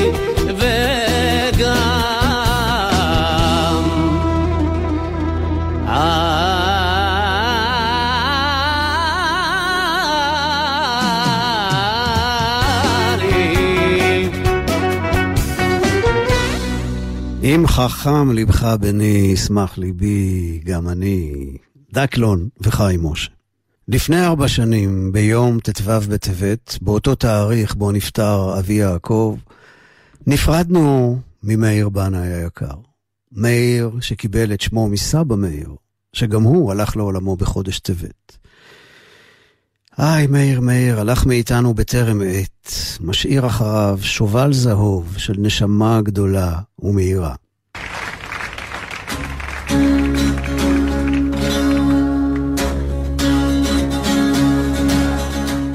וגם. 0.46 1.80
אם 17.42 17.64
חכם 17.66 18.32
לבך 18.32 18.64
בני, 18.80 19.04
ישמח 19.04 19.78
ליבי, 19.78 20.60
גם 20.64 20.88
אני. 20.88 21.32
דקלון 21.92 22.48
וחיים 22.60 23.06
משה. 23.06 23.39
לפני 23.92 24.26
ארבע 24.26 24.48
שנים, 24.48 25.12
ביום 25.12 25.60
ט"ו 25.60 26.00
בטבת, 26.08 26.78
באותו 26.82 27.14
תאריך 27.14 27.74
בו 27.74 27.92
נפטר 27.92 28.58
אבי 28.58 28.72
יעקב, 28.72 29.36
נפרדנו 30.26 31.18
ממאיר 31.42 31.88
בנאי 31.88 32.28
היקר. 32.28 32.74
מאיר 33.32 33.90
שקיבל 34.00 34.52
את 34.52 34.60
שמו 34.60 34.88
מסבא 34.88 35.36
מאיר, 35.36 35.74
שגם 36.12 36.42
הוא 36.42 36.72
הלך 36.72 36.96
לעולמו 36.96 37.36
בחודש 37.36 37.78
טבת. 37.78 38.38
היי, 39.96 40.26
מאיר, 40.26 40.60
מאיר, 40.60 41.00
הלך 41.00 41.26
מאיתנו 41.26 41.74
בטרם 41.74 42.20
עת, 42.26 42.72
משאיר 43.00 43.46
אחריו 43.46 43.98
שובל 44.02 44.52
זהוב 44.52 45.14
של 45.16 45.34
נשמה 45.38 46.00
גדולה 46.02 46.58
ומהירה. 46.78 47.34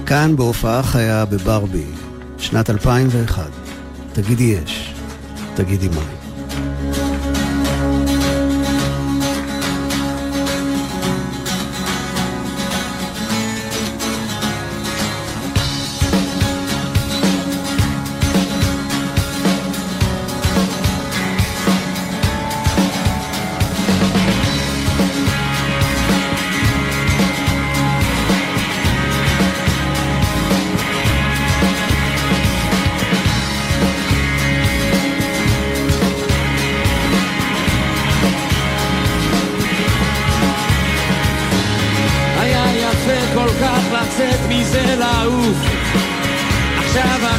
כאן 0.06 0.36
בהופעה 0.36 0.84
חיה 0.84 1.26
בברבי, 1.26 1.86
שנת 2.38 2.70
2001. 2.70 3.50
תגידי 4.14 4.44
יש, 4.44 4.94
תגידי 5.56 5.88
מה. 5.88 6.15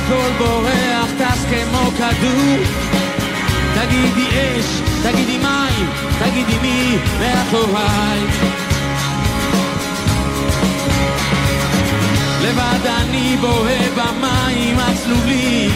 הכל 0.06 0.30
בורח, 0.38 1.10
טס 1.18 1.44
כמו 1.50 1.90
כדור. 1.98 2.56
תגידי 3.74 4.28
אש, 4.28 4.80
תגידי 5.02 5.38
מים, 5.38 5.86
תגידי 6.18 6.58
מי 6.62 6.96
מאחוריי. 7.20 8.20
לבד 12.42 12.86
אני 12.86 13.36
בוהה 13.40 13.88
במים 13.96 14.76
הצלולים. 14.78 15.70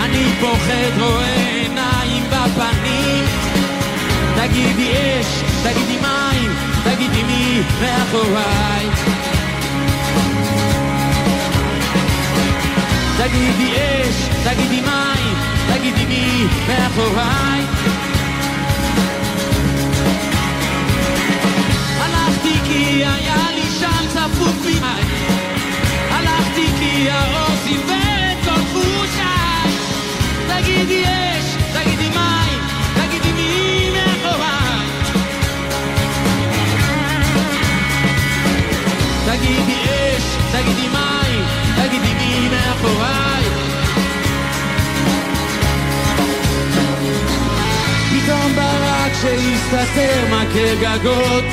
אני 0.00 0.24
פוחד, 0.40 1.00
רואה 1.00 1.46
עיניים 1.54 2.24
בפנים. 2.30 3.24
תגידי 4.36 4.92
אש, 4.92 5.42
תגידי 5.62 5.98
מים, 6.02 6.52
תגידי 6.84 7.22
מי 7.22 7.62
מאחוריי. 7.80 9.25
תגידי 13.28 13.72
אש, 13.74 14.28
תגידי 14.44 14.80
מים, 14.80 15.34
תגידי 15.68 16.06
מי 16.06 16.46
מאחוריי. 16.68 17.62
הלכתי 22.00 22.54
כי 22.64 23.04
היה 23.04 23.46
לי 23.54 23.70
שם 23.80 24.06
צפוף 24.08 24.56
ממים. 24.64 25.06
הלכתי 26.10 26.66
כי 26.78 27.10
האור 27.10 27.56
סיבר 27.64 28.32
את 28.32 28.44
כל 28.44 28.60
חושיי. 28.72 29.72
תגידי 30.48 31.04
אש, 31.04 31.56
תגידי 31.72 32.08
מים, 32.08 32.60
תגידי 32.94 33.32
מי 33.32 33.90
מאחוריי. 33.90 34.86
תגידי 39.26 39.84
אש, 39.84 40.24
תגידי 40.52 40.88
מים, 40.88 40.92
תגידי 40.92 41.25
מאחוריי. 42.86 43.44
פתאום 48.10 48.52
ברק 48.54 49.12
שהסתתר 49.22 50.24
מכה 50.30 50.74
גגות, 50.80 51.44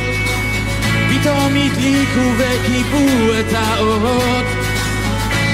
פתאום 1.09 1.55
הדליקו 1.55 2.31
וכיבו 2.37 3.39
את 3.39 3.53
האורות. 3.53 4.45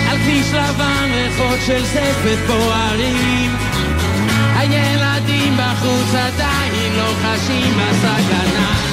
על 0.10 0.18
כביש 0.18 0.48
לבן 0.54 1.12
ריחות 1.14 1.60
של 1.66 1.86
זפת 1.86 2.38
בוערים. 2.48 3.56
הילדים 4.56 5.58
בחוץ 5.58 6.16
עדיין 6.16 6.94
לא 6.98 7.14
חשים 7.24 7.74
בסכנה. 7.74 8.89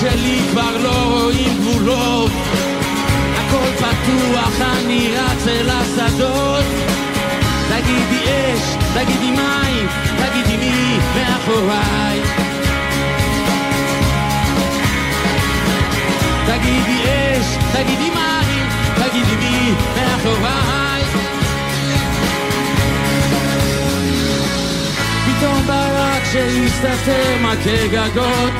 שלי 0.00 0.40
כבר 0.50 0.76
לא 0.82 1.20
רואים 1.22 1.58
גבולות. 1.58 2.30
הכל 3.34 3.70
פתוח, 3.76 4.60
אני 4.60 5.08
רץ 5.16 5.46
אל 5.48 5.70
השדות. 5.70 6.64
תגידי 7.68 8.24
אש, 8.24 8.76
תגידי 8.94 9.30
מים, 9.30 9.86
תגידי 10.18 10.56
מי 10.56 10.98
מאחוריי. 11.14 12.20
תגידי 16.46 17.02
אש, 17.04 17.56
תגידי 17.72 18.10
מים, 18.10 18.66
תגידי 18.94 19.36
מי 19.36 19.72
מאחוריי. 19.96 21.02
פתאום 25.26 25.66
ברק 25.66 26.22
שהסתתר 26.32 27.36
מכה 27.42 27.86
גגות 27.92 28.57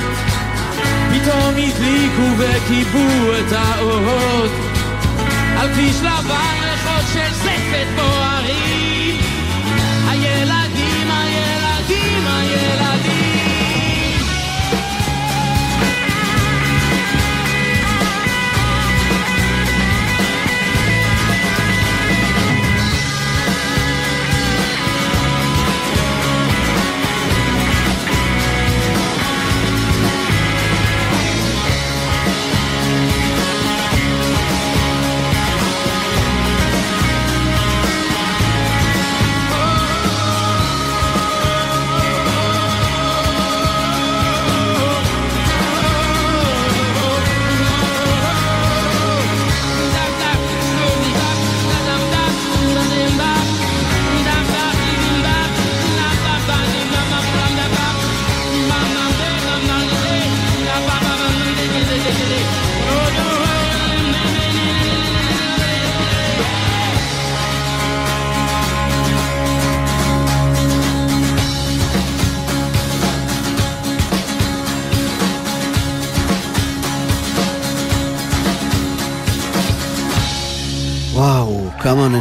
פתאום 1.29 1.55
הדליקו 1.57 2.23
וכיבו 2.39 3.33
את 3.39 3.53
האורות 3.53 4.51
על 5.59 5.69
כביש 5.73 5.97
לבן 6.01 6.59
ריחות 6.63 7.05
של 7.13 7.35
זפת 7.35 7.87
בוערים 7.97 8.28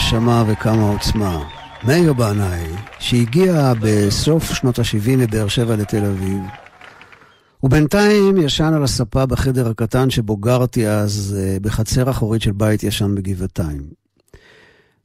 נשמה 0.07 0.43
וכמה 0.47 0.89
עוצמה. 0.89 1.43
מאיר 1.83 2.13
בנאי, 2.13 2.67
שהגיע 2.99 3.73
בסוף 3.81 4.53
שנות 4.53 4.79
ה-70 4.79 5.17
מבאר 5.17 5.47
שבע 5.47 5.75
לתל 5.75 6.05
אביב, 6.05 6.39
ובינתיים 7.63 8.37
ישן 8.37 8.73
על 8.73 8.83
הספה 8.83 9.25
בחדר 9.25 9.69
הקטן 9.69 10.09
שבו 10.09 10.37
גרתי 10.37 10.87
אז 10.87 11.37
אה, 11.39 11.57
בחצר 11.61 12.09
אחורית 12.09 12.41
של 12.41 12.51
בית 12.51 12.83
ישן 12.83 13.15
בגבעתיים. 13.15 13.81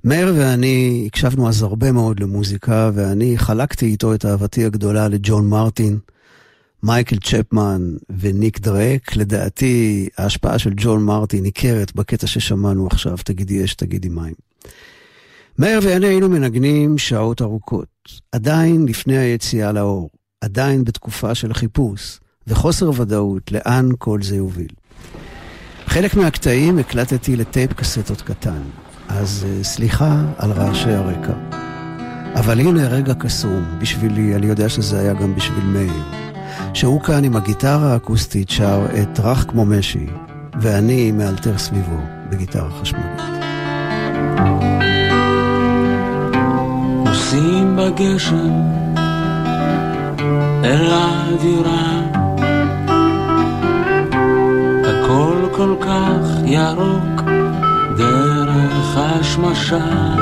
מאיר 0.04 0.34
ואני 0.36 1.04
הקשבנו 1.06 1.48
אז 1.48 1.62
הרבה 1.62 1.92
מאוד 1.92 2.20
למוזיקה, 2.20 2.90
ואני 2.94 3.38
חלקתי 3.38 3.86
איתו 3.86 4.14
את 4.14 4.24
אהבתי 4.26 4.64
הגדולה 4.64 5.08
לג'ון 5.08 5.48
מרטין, 5.48 5.98
מייקל 6.82 7.16
צ'פמן 7.16 7.94
וניק 8.18 8.58
דרק. 8.58 9.16
לדעתי, 9.16 10.08
ההשפעה 10.18 10.58
של 10.58 10.72
ג'ון 10.76 11.02
מרטין 11.02 11.42
ניכרת 11.42 11.94
בקטע 11.94 12.26
ששמענו 12.26 12.86
עכשיו, 12.86 13.16
תגידי 13.24 13.64
אש, 13.64 13.74
תגידי 13.74 14.08
מים. 14.08 14.34
מאיר 15.58 15.80
ואני 15.82 16.06
היינו 16.06 16.28
מנגנים 16.28 16.98
שעות 16.98 17.42
ארוכות, 17.42 17.86
עדיין 18.32 18.86
לפני 18.88 19.18
היציאה 19.18 19.72
לאור, 19.72 20.10
עדיין 20.40 20.84
בתקופה 20.84 21.34
של 21.34 21.54
חיפוש 21.54 22.20
וחוסר 22.46 22.90
ודאות 22.96 23.52
לאן 23.52 23.88
כל 23.98 24.22
זה 24.22 24.36
יוביל. 24.36 24.72
חלק 25.86 26.14
מהקטעים 26.14 26.78
הקלטתי 26.78 27.36
לטייפ 27.36 27.72
קסטות 27.72 28.22
קטן, 28.22 28.62
אז 29.08 29.46
uh, 29.46 29.64
סליחה 29.64 30.24
על 30.36 30.52
רעשי 30.52 30.90
הרקע. 30.90 31.34
אבל 32.34 32.60
הנה 32.60 32.88
רגע 32.88 33.14
קסום 33.14 33.64
בשבילי, 33.80 34.36
אני 34.36 34.46
יודע 34.46 34.68
שזה 34.68 35.00
היה 35.00 35.14
גם 35.14 35.34
בשביל 35.34 35.64
מאיר, 35.64 36.02
שהוא 36.74 37.02
כאן 37.02 37.24
עם 37.24 37.36
הגיטרה 37.36 37.92
האקוסטית 37.92 38.50
שר 38.50 38.86
את 39.02 39.20
רך 39.20 39.44
כמו 39.48 39.64
משי, 39.64 40.06
ואני 40.60 41.12
מאלתר 41.12 41.58
סביבו 41.58 41.98
בגיטרה 42.30 42.70
חשמלית. 42.80 43.41
נוסעים 47.32 47.76
בגשם 47.76 48.62
אל 50.64 50.90
הדירה 50.92 52.00
הכל 54.84 55.36
כל 55.56 55.74
כך 55.80 56.26
ירוק 56.44 57.22
דרך 57.96 58.96
השמשה. 58.96 60.14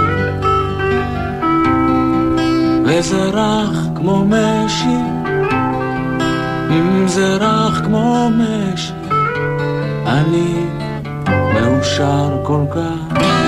וזה 2.84 3.24
רך 3.24 3.78
כמו 3.96 4.24
משי 4.26 4.98
אם 6.70 7.08
זה 7.08 7.36
רך 7.36 7.80
כמו 7.84 8.28
משי 8.30 8.92
אני 10.06 10.64
מאושר 11.54 12.40
כל 12.44 12.62
כך 12.74 13.39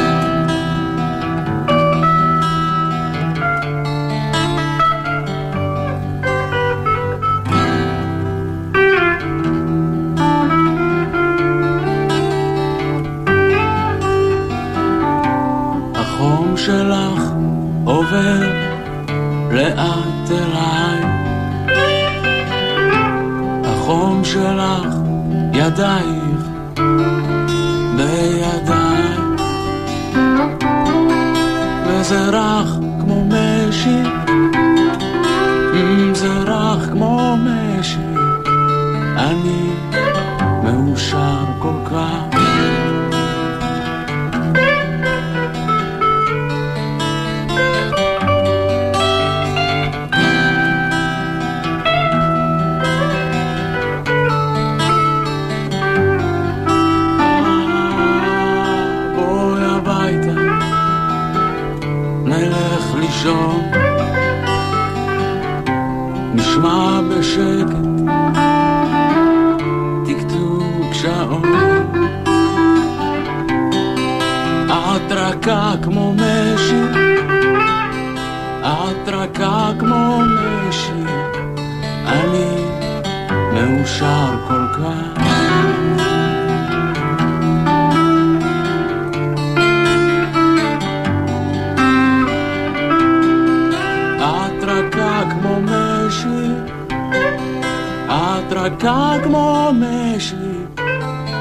רכה 98.52 99.16
כמו 99.24 99.70
משי, 99.74 100.34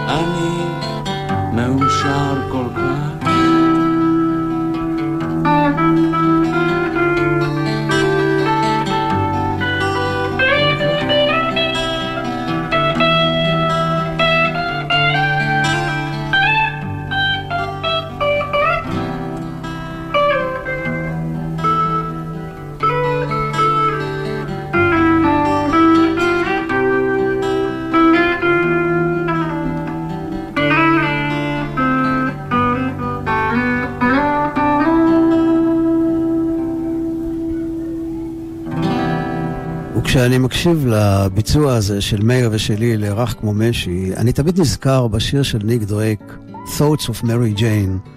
אני 0.07 0.66
מאושר 1.53 2.51
כל 2.51 2.66
כך. 2.76 3.11
וכשאני 40.22 40.38
מקשיב 40.38 40.88
לביצוע 40.88 41.74
הזה 41.74 42.01
של 42.01 42.24
מאיר 42.24 42.49
ושלי 42.51 42.97
לרך 42.97 43.36
כמו 43.39 43.53
משי, 43.53 44.11
אני 44.17 44.34
תמיד 44.34 44.59
נזכר 44.59 45.07
בשיר 45.07 45.43
של 45.43 45.59
ניק 45.63 45.82
דרייק, 45.82 46.19
Thoughts 46.78 47.03
of 47.03 47.24
Mary 47.24 47.59
Jane. 47.59 48.09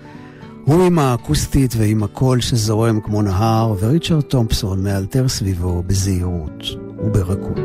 הוא 0.65 0.87
עם 0.87 0.99
האקוסטית 0.99 1.75
ועם 1.79 2.03
הקול 2.03 2.41
שזורם 2.41 3.01
כמו 3.01 3.23
נהר, 3.23 3.75
וריצ'רד 3.81 4.21
תומפסון 4.21 4.85
מאלתר 4.85 5.29
סביבו 5.29 5.83
בזהירות 5.87 6.65
וברכות. 6.99 7.59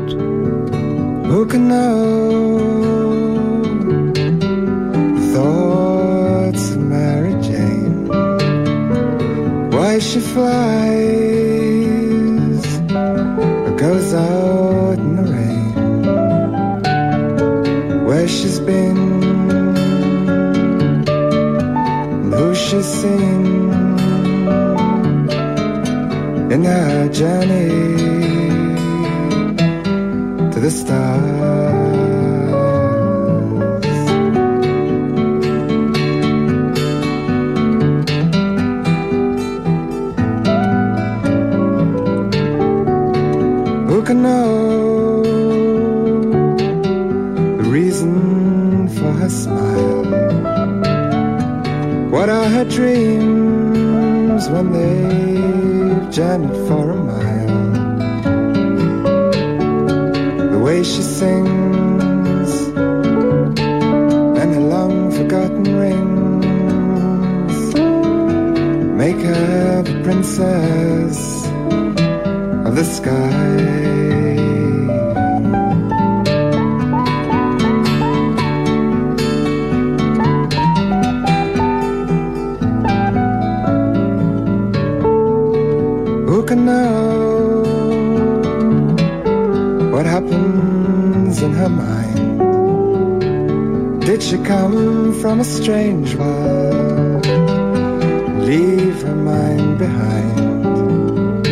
Mary 6.90 7.34
Jane? 7.46 7.98
Why 9.72 9.92
she 10.08 10.20
flies 10.32 11.59
goes 13.80 14.12
out 14.12 14.98
in 14.98 15.16
the 15.16 15.22
rain? 15.32 15.72
Where 18.04 18.28
she's 18.28 18.60
been 18.60 18.98
and 22.22 22.34
who 22.34 22.54
she's 22.54 22.84
seen 22.84 23.70
in 26.52 26.64
her 26.64 27.08
journey 27.08 27.70
to 30.52 30.60
the 30.60 30.70
stars. 30.70 31.69
Know 44.22 45.22
the 47.56 47.64
reason 47.78 48.88
for 48.88 49.12
her 49.12 49.28
smile? 49.28 50.04
What 52.10 52.28
are 52.28 52.48
her 52.48 52.64
dreams 52.64 54.48
when 54.48 54.72
they've 54.72 56.10
journeyed 56.10 56.68
for 56.68 56.90
a 56.90 56.96
mile? 56.96 57.30
the 60.50 60.58
way 60.58 60.82
she 60.82 61.02
sings 61.02 62.52
and 64.40 64.54
her 64.54 64.60
long 64.60 65.10
forgotten 65.10 65.64
rings 65.84 67.58
make 69.02 69.20
her 69.24 69.82
the 69.82 70.00
princess 70.02 71.46
of 72.66 72.74
the 72.76 72.84
sky. 72.84 73.69
Know 86.70 87.90
what 89.92 90.06
happens 90.06 91.42
in 91.42 91.52
her 91.52 91.68
mind? 91.68 92.40
Did 94.06 94.22
she 94.22 94.38
come 94.38 95.12
from 95.20 95.40
a 95.40 95.44
strange 95.44 96.14
world? 96.16 97.26
Leave 98.50 99.02
her 99.02 99.18
mind 99.32 99.78
behind. 99.78 101.46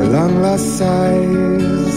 Her 0.00 0.08
long 0.16 0.32
lost 0.46 0.68
sighs 0.78 1.96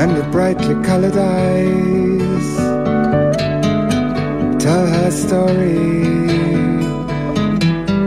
and 0.00 0.10
her 0.18 0.28
brightly 0.30 0.76
colored 0.90 1.16
eyes 1.16 2.46
tell 4.64 4.84
her 4.96 5.10
story 5.10 5.78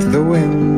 to 0.01 0.07
the 0.15 0.23
wind. 0.33 0.74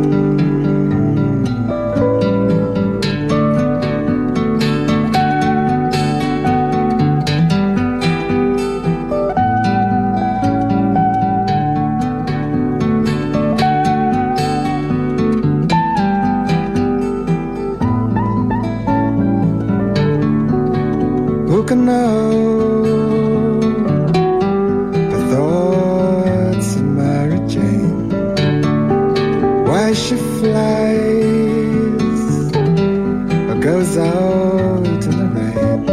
Goes 33.77 33.97
out 33.97 35.03
in 35.05 35.15
the 35.21 35.27
rain? 35.37 35.85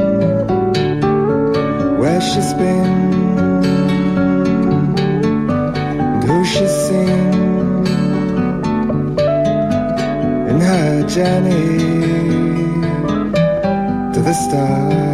Where 1.99 2.21
she's 2.21 2.53
been 2.55 3.13
and 6.15 6.25
who 6.25 6.45
she's 6.47 6.77
seen 6.87 7.87
in 10.51 10.61
her 10.61 11.07
journey 11.07 11.79
to 14.15 14.21
the 14.29 14.33
stars. 14.33 15.14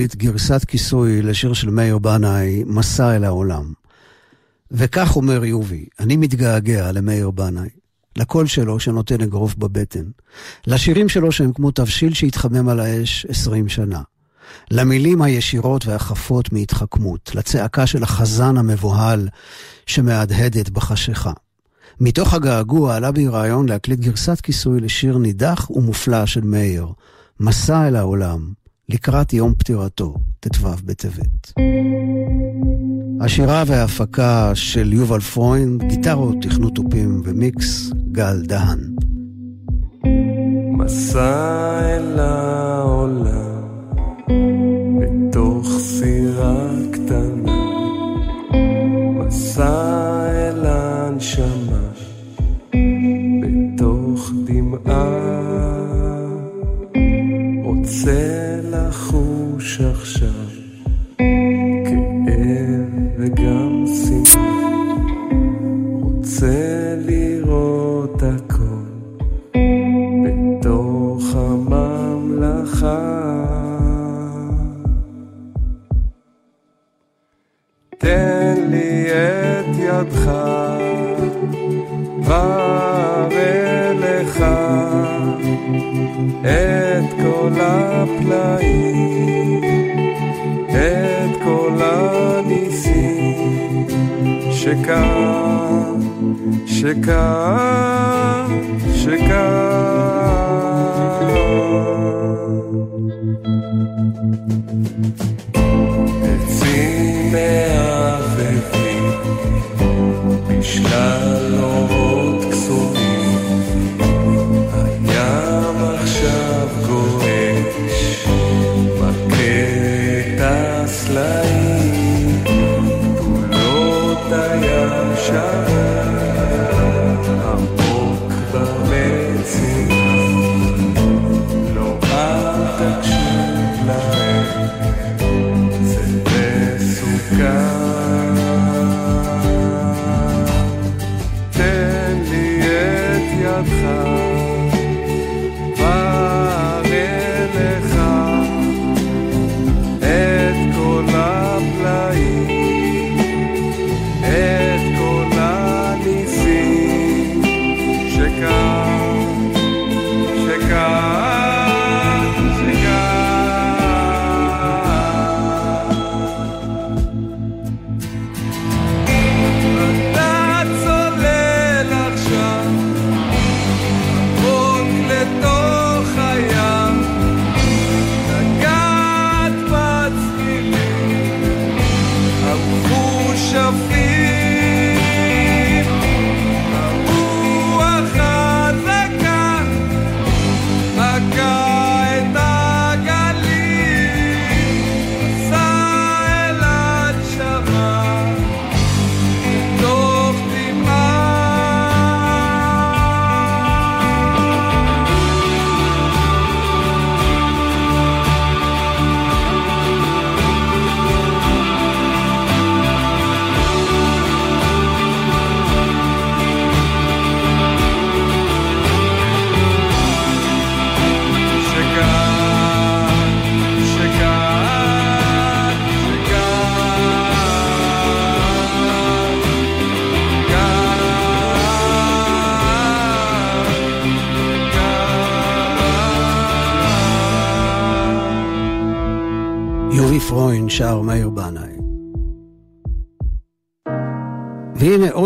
הקליט 0.00 0.16
גרסת 0.16 0.64
כיסוי 0.64 1.22
לשיר 1.22 1.52
של 1.52 1.70
מאיר 1.70 1.98
בנאי, 1.98 2.64
מסע 2.66 3.16
אל 3.16 3.24
העולם. 3.24 3.72
וכך 4.70 5.16
אומר 5.16 5.44
יובי, 5.44 5.86
אני 6.00 6.16
מתגעגע 6.16 6.92
למאיר 6.92 7.30
בנאי, 7.30 7.68
לקול 8.16 8.46
שלו 8.46 8.80
שנותן 8.80 9.20
אגרוף 9.20 9.54
בבטן, 9.54 10.04
לשירים 10.66 11.08
שלו 11.08 11.32
שהם 11.32 11.52
כמו 11.52 11.70
תבשיל 11.70 12.14
שהתחמם 12.14 12.68
על 12.68 12.80
האש 12.80 13.26
עשרים 13.28 13.68
שנה, 13.68 14.00
למילים 14.70 15.22
הישירות 15.22 15.86
והחפות 15.86 16.52
מהתחכמות, 16.52 17.30
לצעקה 17.34 17.86
של 17.86 18.02
החזן 18.02 18.56
המבוהל 18.56 19.28
שמהדהדת 19.86 20.68
בחשיכה. 20.70 21.32
מתוך 22.00 22.34
הגעגוע 22.34 22.96
עלה 22.96 23.12
בי 23.12 23.28
רעיון 23.28 23.68
להקליט 23.68 24.00
גרסת 24.00 24.40
כיסוי 24.40 24.80
לשיר 24.80 25.18
נידח 25.18 25.70
ומופלא 25.70 26.26
של 26.26 26.40
מאיר, 26.40 26.86
מסע 27.40 27.88
אל 27.88 27.96
העולם, 27.96 28.59
לקראת 28.92 29.32
יום 29.32 29.54
פטירתו, 29.54 30.14
ט"ו 30.40 30.68
בטבת. 30.84 31.52
השירה 33.20 33.62
וההפקה 33.66 34.50
של 34.54 34.92
יובל 34.92 35.20
פרוינד, 35.20 35.82
גיטרות, 35.82 36.36
תכנות 36.42 36.74
תופים 36.74 37.20
ומיקס, 37.24 37.90
גל 38.12 38.42
דהן. 38.42 38.78
מסע 40.78 41.80
אל 41.82 42.18
העולם 42.18 43.62
בתוך 45.00 45.68
סירה 45.78 46.79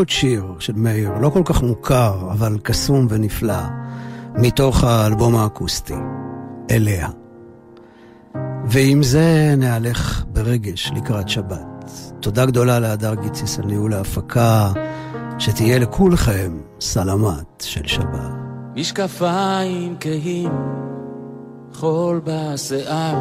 עוד 0.04 0.10
שיר 0.10 0.44
של 0.58 0.72
מאיר, 0.76 1.10
לא 1.20 1.28
כל 1.28 1.42
כך 1.44 1.62
מוכר, 1.62 2.28
אבל 2.30 2.58
קסום 2.62 3.06
ונפלא, 3.10 3.62
מתוך 4.34 4.84
האלבום 4.84 5.36
האקוסטי, 5.36 5.94
אליה. 6.70 7.08
ועם 8.64 9.02
זה 9.02 9.54
נהלך 9.56 10.24
ברגש 10.28 10.92
לקראת 10.96 11.28
שבת. 11.28 11.90
תודה 12.20 12.46
גדולה 12.46 12.78
להדר 12.78 13.14
גיציס 13.14 13.58
על 13.58 13.64
ניהול 13.64 13.92
ההפקה, 13.92 14.72
שתהיה 15.38 15.78
לכולכם 15.78 16.58
סלמת 16.80 17.60
של 17.60 17.86
שבת. 17.86 18.34
משקפיים 18.76 19.96
כהים, 20.00 20.52
חול 21.74 22.20
בשיער, 22.24 23.18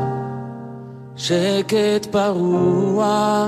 שקט 1.15 2.05
פרוע. 2.11 3.47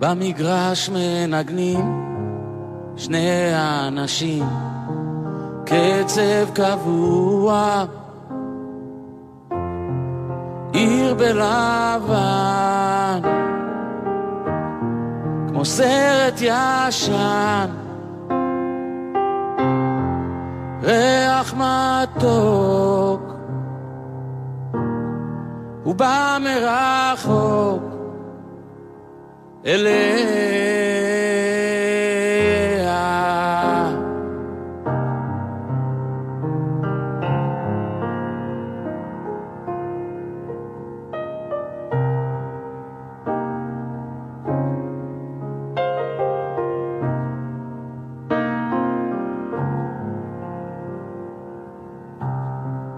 במגרש 0.00 0.88
מנגנים 0.88 2.10
שני 2.96 3.52
האנשים, 3.54 4.46
קצב 5.64 6.50
קבוע. 6.54 7.84
עיר 10.72 11.14
בלבן, 11.14 13.20
כמו 15.48 15.64
סרט 15.64 16.40
ישן. 16.40 17.66
ריח 20.82 21.54
מתוק, 21.54 23.34
הוא 25.84 25.94
בא 25.94 26.38
מרחוק 26.40 27.99
אליה. 29.66 30.40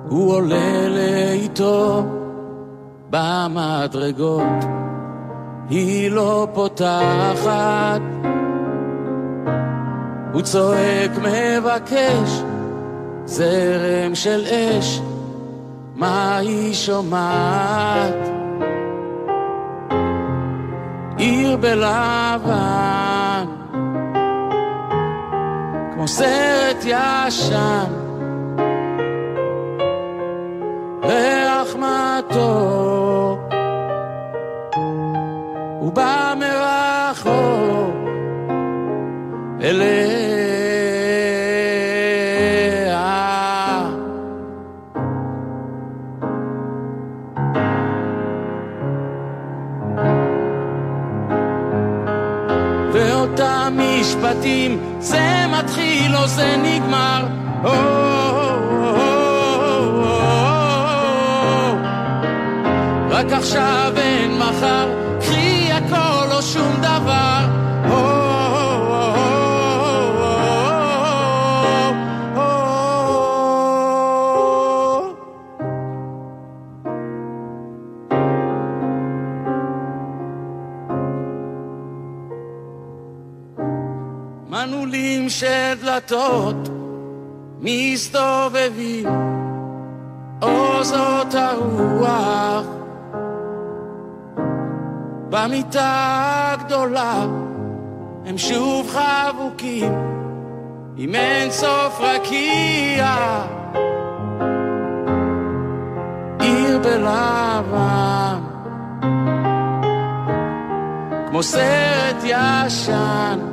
הוא 0.09 0.35
עולה 0.35 0.89
לאיתו 0.89 2.07
במדרגות, 3.11 4.82
היא 5.71 6.11
לא 6.11 6.49
פותחת. 6.55 8.01
הוא 10.33 10.43
צועק 10.43 11.11
מבקש, 11.19 12.43
זרם 13.25 14.15
של 14.15 14.45
אש, 14.47 15.01
מה 15.97 16.37
היא 16.37 16.75
שומעת? 16.75 18.29
עיר 21.19 21.57
בלבן, 21.57 23.45
כמו 25.95 26.09
סרט 26.09 26.85
ישן, 26.85 27.93
ריח 31.03 31.77
מתוק, 31.77 33.52
אליה. 39.63 40.03
ואותם 52.93 53.79
משפטים, 53.79 54.81
זה 54.99 55.45
מתחיל 55.59 56.17
או 56.17 56.27
זה 56.27 56.57
נגמר. 56.63 57.27
או, 57.65 57.71
או, 57.71 57.75
או. 58.97 59.23
רק 63.11 63.33
עכשיו 63.33 63.93
אין 63.97 64.39
מחר, 64.39 64.82
של 86.09 86.17
דלתות 86.17 86.69
מסתובבים, 87.61 89.09
עוזות 90.41 91.35
הרוח 91.35 92.67
במיטה 95.29 96.53
הגדולה. 96.53 97.27
הם 98.27 98.39
שוב 98.39 98.91
חבוקים 98.91 99.93
עם 100.97 101.15
אין 101.15 101.51
סוף 101.51 102.01
רקיע. 102.01 103.17
עיר 106.41 106.79
בלבן 106.79 108.41
כמו 111.31 111.43
סרט 111.43 112.17
ישן 112.25 113.52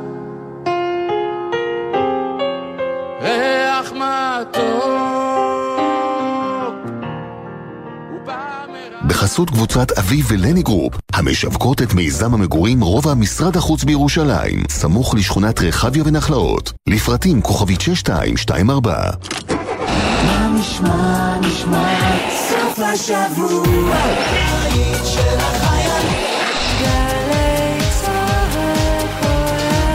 ריח 3.30 3.92
מתוק 3.92 5.00
בחסות 9.08 9.50
קבוצת 9.50 9.92
אביב 9.92 10.26
ולני 10.30 10.62
גרופ, 10.64 10.94
המשווקות 11.14 11.82
את 11.82 11.94
מיזם 11.94 12.34
המגורים 12.34 12.82
רובע 12.82 13.14
משרד 13.14 13.58
החוץ 13.58 13.84
בירושלים, 13.84 14.64
סמוך 14.70 15.16
לשכונת 15.16 15.62
רחביה 15.62 16.04
ונחלאות. 16.06 16.74
לפרטים 16.88 17.42
כוכבית 17.42 17.82
6224. 17.82 19.10
מה 20.26 20.48
נשמע, 20.60 21.38
נשמע, 21.40 22.00
סוף 22.50 22.80
השבוע, 22.80 23.96
היית 24.64 25.06
של 25.06 25.38
החיילים. 25.38 26.24
גלי 26.82 27.86
צהר 27.90 28.52
כל 29.22 29.28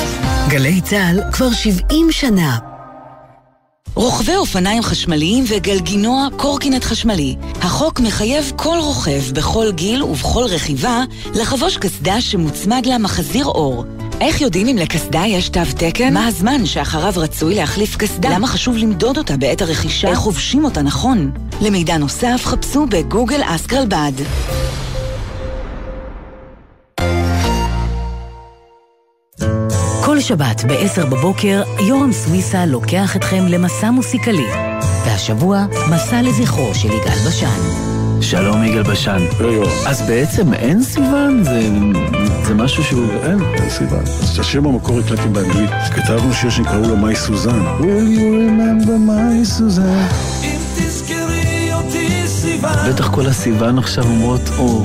הזמן. 0.02 0.48
גלי 0.48 0.80
צה"ל 0.80 1.20
כבר 1.32 1.52
70 1.52 2.12
שנה. 2.12 2.73
רוכבי 3.94 4.36
אופניים 4.36 4.82
חשמליים 4.82 5.44
וגלגינוע 5.48 6.28
קורקינט 6.36 6.84
חשמלי. 6.84 7.36
החוק 7.60 8.00
מחייב 8.00 8.52
כל 8.56 8.76
רוכב 8.80 9.32
בכל 9.32 9.72
גיל 9.72 10.02
ובכל 10.02 10.44
רכיבה 10.44 11.04
לחבוש 11.34 11.76
קסדה 11.76 12.20
שמוצמד 12.20 12.86
לה 12.86 12.98
מחזיר 12.98 13.46
אור. 13.46 13.84
איך 14.20 14.40
יודעים 14.40 14.68
אם 14.68 14.76
לקסדה 14.76 15.22
יש 15.26 15.48
תו 15.48 15.60
תקן? 15.78 16.14
מה 16.14 16.26
הזמן 16.26 16.66
שאחריו 16.66 17.12
רצוי 17.16 17.54
להחליף 17.54 17.96
קסדה? 17.96 18.30
למה 18.34 18.46
חשוב 18.46 18.76
למדוד 18.76 19.18
אותה 19.18 19.36
בעת 19.36 19.62
הרכישה? 19.62 20.08
איך 20.08 20.18
חובשים 20.18 20.64
אותה 20.64 20.82
נכון? 20.82 21.30
למידע 21.60 21.96
נוסף 21.96 22.42
חפשו 22.44 22.86
בגוגל 22.86 23.40
אסקרלבד. 23.44 24.12
שבת 30.28 30.64
ב-10 30.64 31.06
בבוקר, 31.06 31.62
יורם 31.80 32.12
סוויסה 32.12 32.66
לוקח 32.66 33.16
אתכם 33.16 33.46
למסע 33.48 33.90
מוסיקלי. 33.90 34.46
והשבוע, 35.06 35.64
מסע 35.90 36.22
לזכרו 36.22 36.74
של 36.74 36.88
יגאל 36.88 37.28
בשן. 37.28 37.60
שלום 38.20 38.64
יגאל 38.64 38.82
בשן. 38.82 39.18
אז 39.86 40.02
בעצם 40.08 40.54
אין 40.54 40.82
סיוון? 40.82 41.44
זה, 41.44 41.68
זה 42.44 42.54
משהו 42.54 42.84
שהוא... 42.84 43.08
אין, 43.22 43.40
אין 43.54 43.70
סיבה. 43.70 43.98
אז 43.98 44.30
את 44.34 44.38
השם 44.38 44.62
במקור 44.62 44.98
הקלטתי 44.98 45.28
באנגלית. 45.28 45.70
כתבנו 45.94 46.32
שיר 46.32 46.50
שנקראו 46.50 46.88
לו 46.88 46.96
מאי 46.96 47.16
סוזן. 47.16 47.64
Will 47.80 48.18
you 48.18 48.20
remember 48.20 48.98
מאי 48.98 49.44
סוזן? 49.44 50.06
אם 50.42 50.58
תזכרי 50.76 51.72
אותי 51.72 52.26
סיוון. 52.26 52.92
בטח 52.92 53.10
כל 53.10 53.26
הסיוון 53.26 53.78
עכשיו 53.78 54.04
אומרות, 54.04 54.50
או... 54.58 54.84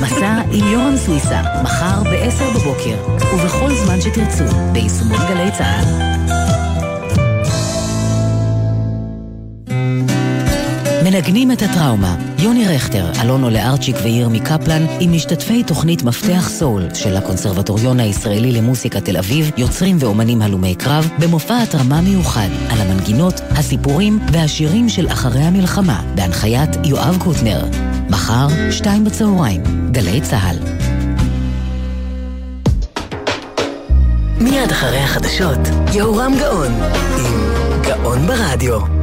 מסע 0.00 0.40
עם 0.52 0.68
יורם 0.68 0.96
סוויסה, 0.96 1.42
מחר 1.62 2.02
ב-10 2.02 2.58
בבוקר, 2.58 2.96
ובכל 3.34 3.74
זמן 3.74 4.00
שתרצו, 4.00 4.44
ביישומון 4.72 5.18
גלי 5.28 5.50
צה"ל. 5.58 6.18
מנגנים 11.04 11.52
את 11.52 11.62
הטראומה, 11.62 12.16
יוני 12.38 12.68
רכטר, 12.68 13.12
אלונו 13.22 13.50
לארצ'יק 13.50 13.96
וירמי 14.02 14.40
קפלן, 14.40 14.86
עם 15.00 15.12
משתתפי 15.12 15.62
תוכנית 15.62 16.02
מפתח 16.02 16.48
סול 16.48 16.94
של 16.94 17.16
הקונסרבטוריון 17.16 18.00
הישראלי 18.00 18.52
למוסיקה 18.52 19.00
תל 19.00 19.16
אביב, 19.16 19.50
יוצרים 19.56 19.96
ואומנים 20.00 20.42
הלומי 20.42 20.74
קרב, 20.74 21.10
במופע 21.18 21.62
התרמה 21.62 22.00
מיוחד 22.00 22.48
על 22.70 22.80
המנגינות, 22.80 23.40
הסיפורים 23.50 24.18
והשירים 24.32 24.88
של 24.88 25.08
אחרי 25.08 25.42
המלחמה, 25.42 26.02
בהנחיית 26.14 26.70
יואב 26.84 27.16
קוטנר. 27.20 27.87
מחר, 28.10 28.46
שתיים 28.70 29.04
בצהריים, 29.04 29.62
גלי 29.92 30.20
צה"ל. 30.20 30.56
מיד 34.40 34.70
אחרי 34.70 34.98
החדשות, 34.98 35.58
יהורם 35.94 36.32
גאון, 36.38 36.72
עם 37.18 37.82
גאון 37.82 38.26
ברדיו. 38.26 38.97